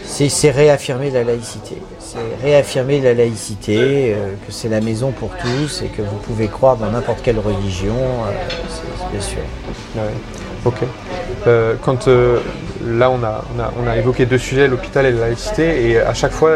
c'est 0.05 0.51
réaffirmer 0.51 1.11
la 1.11 1.25
laïcité. 1.25 1.77
C'est 2.13 2.45
réaffirmer 2.45 3.01
la 3.01 3.15
laïcité, 3.15 4.15
euh, 4.17 4.33
que 4.47 4.51
c'est 4.53 4.69
la 4.69 4.81
maison 4.81 5.13
pour 5.13 5.31
tous 5.41 5.83
et 5.83 5.87
que 5.89 6.03
vous 6.03 6.17
pouvez 6.17 6.49
croire 6.49 6.77
dans 6.77 6.91
n'importe 6.91 7.21
quelle 7.23 7.39
religion, 7.39 7.95
euh, 7.95 8.33
c'est 8.69 9.11
bien 9.13 9.21
sûr. 9.21 9.39
Ouais. 9.95 10.03
Ok. 10.65 10.75
Euh, 11.47 11.75
quand 11.85 12.09
euh, 12.09 12.41
là, 12.85 13.11
on 13.11 13.23
a, 13.23 13.45
on, 13.57 13.61
a, 13.61 13.73
on 13.83 13.89
a 13.89 13.97
évoqué 13.97 14.27
deux 14.27 14.39
sujets, 14.39 14.67
l'hôpital 14.67 15.07
et 15.07 15.13
la 15.13 15.21
laïcité, 15.29 15.89
et 15.91 16.01
à 16.01 16.13
chaque 16.15 16.33
fois, 16.33 16.51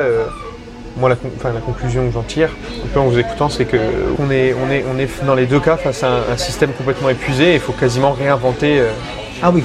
moi, 0.96 1.08
la, 1.08 1.14
con- 1.16 1.30
enfin, 1.36 1.52
la 1.52 1.60
conclusion 1.60 2.04
que 2.06 2.12
j'en 2.12 2.22
tire, 2.22 2.50
un 2.84 2.88
peu 2.92 2.98
en 3.00 3.06
vous 3.06 3.18
écoutant, 3.18 3.48
c'est 3.48 3.64
que 3.64 3.76
on 4.18 4.30
est, 4.32 4.54
on, 4.54 4.70
est, 4.72 4.84
on 4.92 4.98
est 4.98 5.08
dans 5.24 5.34
les 5.36 5.46
deux 5.46 5.60
cas 5.60 5.76
face 5.76 6.02
à 6.02 6.08
un, 6.08 6.32
un 6.32 6.36
système 6.36 6.72
complètement 6.72 7.10
épuisé, 7.10 7.52
et 7.52 7.54
il 7.54 7.60
faut 7.60 7.72
quasiment 7.72 8.10
réinventer, 8.12 8.82
Ah 9.42 9.50
oui, 9.52 9.62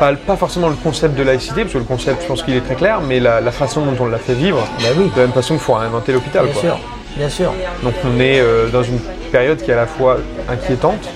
pas, 0.00 0.12
pas 0.14 0.36
forcément 0.36 0.68
le 0.68 0.74
concept 0.74 1.16
de 1.16 1.22
laïcité, 1.22 1.60
parce 1.62 1.74
que 1.74 1.78
le 1.78 1.84
concept, 1.84 2.22
je 2.22 2.26
pense 2.26 2.42
qu'il 2.42 2.56
est 2.56 2.60
très 2.62 2.74
clair, 2.74 3.00
mais 3.06 3.20
la, 3.20 3.40
la 3.40 3.52
façon 3.52 3.82
dont 3.82 3.94
on 4.00 4.06
l'a 4.06 4.18
fait 4.18 4.34
vivre, 4.34 4.66
bah 4.80 4.88
oui, 4.96 5.04
de 5.14 5.20
la 5.20 5.26
même 5.26 5.32
façon 5.34 5.54
qu'il 5.54 5.62
faut 5.62 5.74
réinventer 5.74 6.12
l'hôpital. 6.12 6.44
bien 6.44 6.52
quoi. 6.52 6.62
sûr, 6.62 6.78
bien 7.16 7.28
sûr. 7.28 7.52
Donc 7.84 7.94
on 8.04 8.18
est 8.18 8.40
euh, 8.40 8.68
dans 8.70 8.82
une 8.82 8.98
période 9.30 9.62
qui 9.62 9.70
est 9.70 9.74
à 9.74 9.76
la 9.76 9.86
fois 9.86 10.16
inquiétante, 10.48 11.08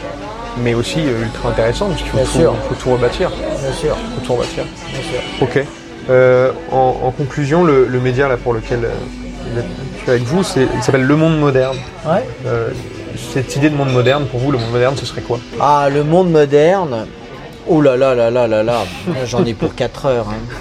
mais 0.63 0.75
aussi 0.75 1.01
euh, 1.01 1.23
ultra 1.25 1.49
intéressante, 1.49 1.89
parce 1.91 2.03
qu'il 2.03 2.11
faut, 2.13 2.19
tout- 2.19 2.39
sûr. 2.39 2.55
faut 2.69 2.75
tout 2.77 2.91
rebâtir. 2.93 3.31
Bien 3.31 3.73
sûr, 3.73 3.97
faut 3.97 4.25
tout 4.27 4.33
rebâtir. 4.35 4.65
bien 4.93 5.01
sûr. 5.03 5.21
Ok. 5.41 5.65
Euh, 6.11 6.53
en, 6.71 7.01
en 7.05 7.11
conclusion, 7.11 7.65
le, 7.65 7.87
le 7.87 7.99
média 7.99 8.29
là, 8.29 8.37
pour 8.37 8.53
lequel 8.53 8.85
euh, 8.85 9.61
je 9.97 10.01
suis 10.03 10.11
avec 10.11 10.23
vous, 10.25 10.43
il 10.77 10.83
s'appelle 10.83 11.03
Le 11.05 11.17
Monde 11.17 11.39
Moderne. 11.41 11.77
Ouais. 12.07 12.23
Cette 13.33 13.55
idée 13.57 13.71
de 13.71 13.77
monde 13.77 13.93
moderne, 13.93 14.27
pour 14.27 14.41
vous, 14.41 14.51
le 14.51 14.59
monde 14.59 14.73
moderne, 14.73 14.97
ce 14.97 15.07
serait 15.07 15.21
quoi? 15.23 15.39
Ah, 15.61 15.89
le 15.89 16.03
monde 16.03 16.31
moderne. 16.33 17.07
Oh 17.67 17.81
là 17.81 17.97
là 17.97 18.15
là 18.15 18.31
là 18.31 18.47
là 18.47 18.63
là, 18.63 18.83
j'en 19.27 19.45
ai 19.45 19.55
pour 19.55 19.75
4 19.75 20.07
heures. 20.07 20.27
hein. 20.29 20.59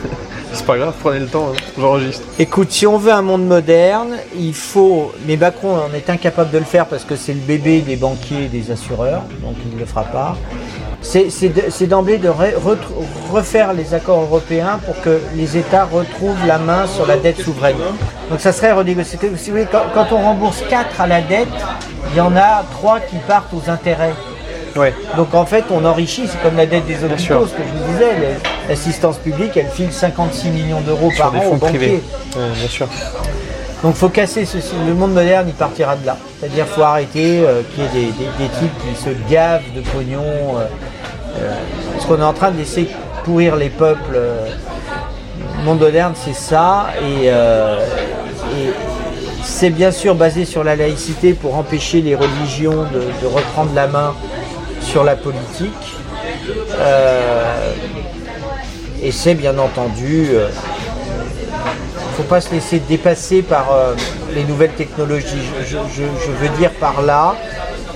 C'est 0.53 0.65
pas 0.67 0.77
grave, 0.77 0.93
prenez 1.01 1.19
le 1.19 1.25
temps, 1.27 1.49
hein, 1.51 1.57
j'enregistre. 1.79 2.23
Écoute, 2.37 2.71
si 2.71 2.85
on 2.85 2.97
veut 2.97 3.11
un 3.11 3.23
monde 3.23 3.45
moderne, 3.47 4.17
il 4.37 4.53
faut. 4.53 5.11
Mais 5.25 5.35
Macron 5.35 5.75
en 5.77 5.93
est 5.95 6.09
incapable 6.11 6.51
de 6.51 6.59
le 6.59 6.63
faire 6.63 6.85
parce 6.85 7.03
que 7.05 7.15
c'est 7.15 7.33
le 7.33 7.39
bébé 7.39 7.81
des 7.81 7.95
banquiers 7.95 8.43
et 8.45 8.47
des 8.49 8.69
assureurs, 8.69 9.23
donc 9.41 9.55
il 9.65 9.73
ne 9.75 9.79
le 9.79 9.85
fera 9.87 10.03
pas. 10.03 10.37
C'est 11.01 11.31
c'est 11.31 11.49
de- 11.49 11.63
c'est 11.69 11.87
d'emblée 11.87 12.19
de 12.19 12.29
re- 12.29 12.53
refaire 13.31 13.73
les 13.73 13.95
accords 13.95 14.21
européens 14.21 14.79
pour 14.85 15.01
que 15.01 15.19
les 15.35 15.57
États 15.57 15.85
retrouvent 15.85 16.45
la 16.45 16.59
main 16.59 16.85
sur 16.85 17.07
la 17.07 17.17
dette 17.17 17.41
souveraine. 17.41 17.75
Donc 18.29 18.39
ça 18.39 18.51
serait 18.53 18.71
renégocié. 18.73 19.17
Si 19.37 19.49
vous 19.49 19.55
voulez, 19.57 19.67
quand, 19.69 19.83
quand 19.93 20.11
on 20.11 20.17
rembourse 20.21 20.61
4 20.69 21.01
à 21.01 21.07
la 21.07 21.21
dette, 21.21 21.47
il 22.11 22.17
y 22.17 22.21
en 22.21 22.35
a 22.37 22.63
3 22.71 22.99
qui 22.99 23.15
partent 23.27 23.53
aux 23.55 23.69
intérêts. 23.71 24.13
Ouais, 24.75 24.93
Donc 25.17 25.33
en 25.35 25.45
fait, 25.45 25.65
on 25.71 25.85
enrichit, 25.85 26.27
c'est 26.27 26.41
comme 26.41 26.57
la 26.57 26.65
dette 26.65 26.85
des 26.87 27.03
hôpitaux, 27.03 27.45
ce 27.45 27.51
que 27.53 27.61
je 27.63 27.77
vous 27.77 27.91
disais, 27.93 28.37
l'assistance 28.67 29.17
publique, 29.17 29.55
elle 29.55 29.67
file 29.67 29.91
56 29.91 30.49
millions 30.49 30.81
d'euros 30.81 31.11
par 31.17 31.31
des 31.31 31.37
an 31.37 31.41
aux 31.41 31.49
fonds 31.51 31.55
banquiers. 31.57 31.77
privés. 31.77 32.03
Ouais, 32.35 32.49
bien 32.57 32.67
sûr. 32.67 32.87
Donc 33.83 33.95
faut 33.95 34.09
casser 34.09 34.45
ceci. 34.45 34.73
Le 34.87 34.93
monde 34.93 35.13
moderne, 35.13 35.45
il 35.49 35.53
partira 35.53 35.95
de 35.95 36.05
là. 36.05 36.17
C'est-à-dire 36.39 36.65
faut 36.65 36.81
arrêter 36.83 37.41
euh, 37.45 37.61
qu'il 37.75 37.83
y 37.83 37.87
ait 37.87 37.89
des, 38.07 38.11
des- 38.13 38.45
des 38.45 38.49
types 38.59 38.71
qui 38.79 38.95
se 39.01 39.09
gavent 39.31 39.61
de 39.75 39.81
pognon. 39.81 40.21
euh, 40.57 40.65
euh, 41.39 41.53
parce 41.93 42.05
qu'on 42.05 42.19
est 42.19 42.23
en 42.25 42.33
train 42.33 42.51
de 42.51 42.57
laisser 42.57 42.87
pourrir 43.25 43.55
les 43.57 43.69
peuples. 43.69 44.15
euh. 44.15 44.47
le 45.59 45.63
monde 45.65 45.79
moderne, 45.81 46.13
c'est 46.15 46.33
ça. 46.35 46.87
Et, 47.01 47.25
euh, 47.27 47.85
et 48.57 48.69
c'est 49.43 49.69
bien 49.69 49.91
sûr 49.91 50.15
basé 50.15 50.45
sur 50.45 50.63
la 50.63 50.75
laïcité 50.77 51.33
pour 51.33 51.55
empêcher 51.57 52.01
les 52.01 52.15
religions 52.15 52.85
de, 52.93 53.01
de 53.21 53.27
reprendre 53.27 53.71
la 53.75 53.87
main 53.87 54.13
sur 54.83 55.03
la 55.03 55.15
politique. 55.15 55.97
Euh, 56.77 57.73
et 59.01 59.11
c'est 59.11 59.35
bien 59.35 59.57
entendu 59.57 60.29
euh, 60.31 60.47
il 62.13 62.19
ne 62.19 62.23
faut 62.23 62.29
pas 62.29 62.41
se 62.41 62.51
laisser 62.51 62.79
dépasser 62.79 63.41
par 63.41 63.73
euh, 63.73 63.95
les 64.35 64.43
nouvelles 64.43 64.73
technologies. 64.73 65.49
Je, 65.67 65.77
veux 65.77 66.57
dire 66.59 66.69
par 66.79 67.01
là 67.01 67.35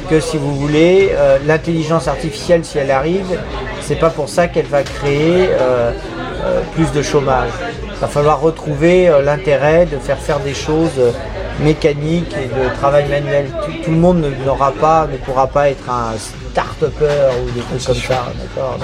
que 0.09 0.19
si 0.19 0.37
vous 0.37 0.55
voulez, 0.55 1.11
euh, 1.13 1.37
l'intelligence 1.45 2.07
artificielle, 2.07 2.65
si 2.65 2.79
elle 2.79 2.89
arrive, 2.89 3.39
c'est 3.81 3.99
pas 3.99 4.09
pour 4.09 4.27
ça 4.27 4.47
qu'elle 4.47 4.65
va 4.65 4.81
créer 4.81 5.49
euh, 5.51 5.91
euh, 6.43 6.61
plus 6.73 6.91
de 6.91 7.03
chômage. 7.03 7.51
Il 7.83 7.99
va 7.99 8.07
falloir 8.07 8.41
retrouver 8.41 9.07
euh, 9.07 9.21
l'intérêt 9.21 9.85
de 9.85 9.97
faire 9.97 10.17
faire 10.17 10.39
des 10.39 10.55
choses 10.55 10.97
euh, 10.97 11.11
mécaniques 11.59 12.35
et 12.41 12.47
de 12.47 12.75
travail 12.75 13.07
manuel. 13.09 13.51
Tout, 13.65 13.71
tout 13.83 13.91
le 13.91 13.97
monde 13.97 14.25
n'aura 14.45 14.71
pas, 14.71 15.07
ne 15.11 15.17
pourra 15.17 15.45
pas 15.45 15.69
être 15.69 15.89
un 15.91 16.13
start-upper 16.57 17.29
ou 17.45 17.51
des 17.51 17.61
trucs 17.61 17.83
comme 17.85 17.95
ça. 17.95 18.25
d'accord 18.39 18.77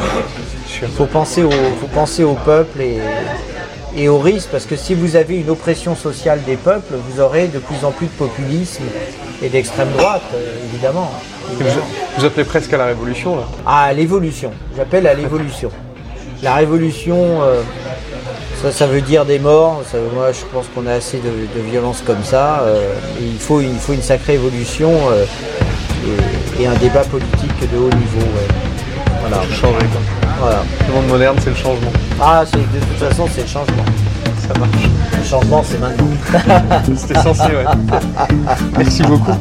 faut 0.96 1.06
penser 1.06 1.42
au, 1.44 1.50
faut 1.50 1.88
penser 1.94 2.24
au 2.24 2.34
peuple 2.34 2.82
et, 2.82 3.00
et 3.98 4.10
au 4.10 4.20
risque, 4.20 4.50
parce 4.52 4.66
que 4.66 4.76
si 4.76 4.94
vous 4.94 5.16
avez 5.16 5.38
une 5.38 5.50
oppression 5.50 5.96
sociale 5.96 6.42
des 6.46 6.56
peuples, 6.56 6.94
vous 7.10 7.20
aurez 7.20 7.48
de 7.48 7.58
plus 7.60 7.84
en 7.84 7.92
plus 7.92 8.06
de 8.08 8.12
populisme 8.12 8.84
et 9.42 9.50
d'extrême 9.50 9.90
droite, 9.98 10.22
euh, 10.36 10.56
évidemment. 10.72 11.12
Vous, 11.50 11.66
vous 12.18 12.26
appelez 12.26 12.44
presque 12.44 12.72
à 12.74 12.78
la 12.78 12.86
révolution, 12.86 13.38
là. 13.38 13.44
À 13.66 13.92
l'évolution, 13.94 14.52
j'appelle 14.78 15.08
à 15.08 15.14
l'évolution. 15.16 15.70
La 16.44 16.56
révolution, 16.56 17.42
euh, 17.42 17.62
ça, 18.62 18.72
ça 18.72 18.86
veut 18.86 19.02
dire 19.02 19.26
des 19.26 19.40
morts. 19.40 19.82
Ça- 19.92 19.98
moi, 20.14 20.32
je 20.32 20.46
pense 20.54 20.66
qu'on 20.76 20.86
a 20.88 20.94
assez 20.94 21.18
de, 21.18 21.24
de 21.58 21.62
violence 21.72 22.04
comme 22.06 22.24
ça. 22.24 22.62
euh, 22.62 22.94
il, 23.20 23.40
faut, 23.40 23.62
il 23.62 23.76
faut 23.80 23.94
une 23.94 24.02
sacrée 24.04 24.34
évolution. 24.36 24.92
euh, 25.12 25.26
et, 26.60 26.68
un 26.68 26.74
débat 26.76 27.04
politique 27.04 27.72
de 27.72 27.78
haut 27.78 27.90
niveau. 27.90 28.28
Voilà. 29.22 29.38
Changer 29.52 29.86
quoi. 29.88 30.02
Voilà. 30.40 30.64
Le 30.88 30.94
monde 30.94 31.08
moderne, 31.08 31.38
c'est 31.42 31.50
le 31.50 31.56
changement. 31.56 31.92
Ah, 32.22 32.44
de 32.46 32.58
toute 32.60 33.10
façon, 33.10 33.28
c'est 33.34 33.42
le 33.42 33.48
changement. 33.48 33.86
Ça 34.48 34.60
marche. 34.60 34.90
Le 35.18 35.24
changement, 35.24 35.64
c'est 35.64 35.80
maintenant. 35.80 36.08
C'était 36.98 37.20
censé, 37.20 37.44
ouais. 37.44 37.66
Merci 38.78 39.04
beaucoup. 39.04 39.32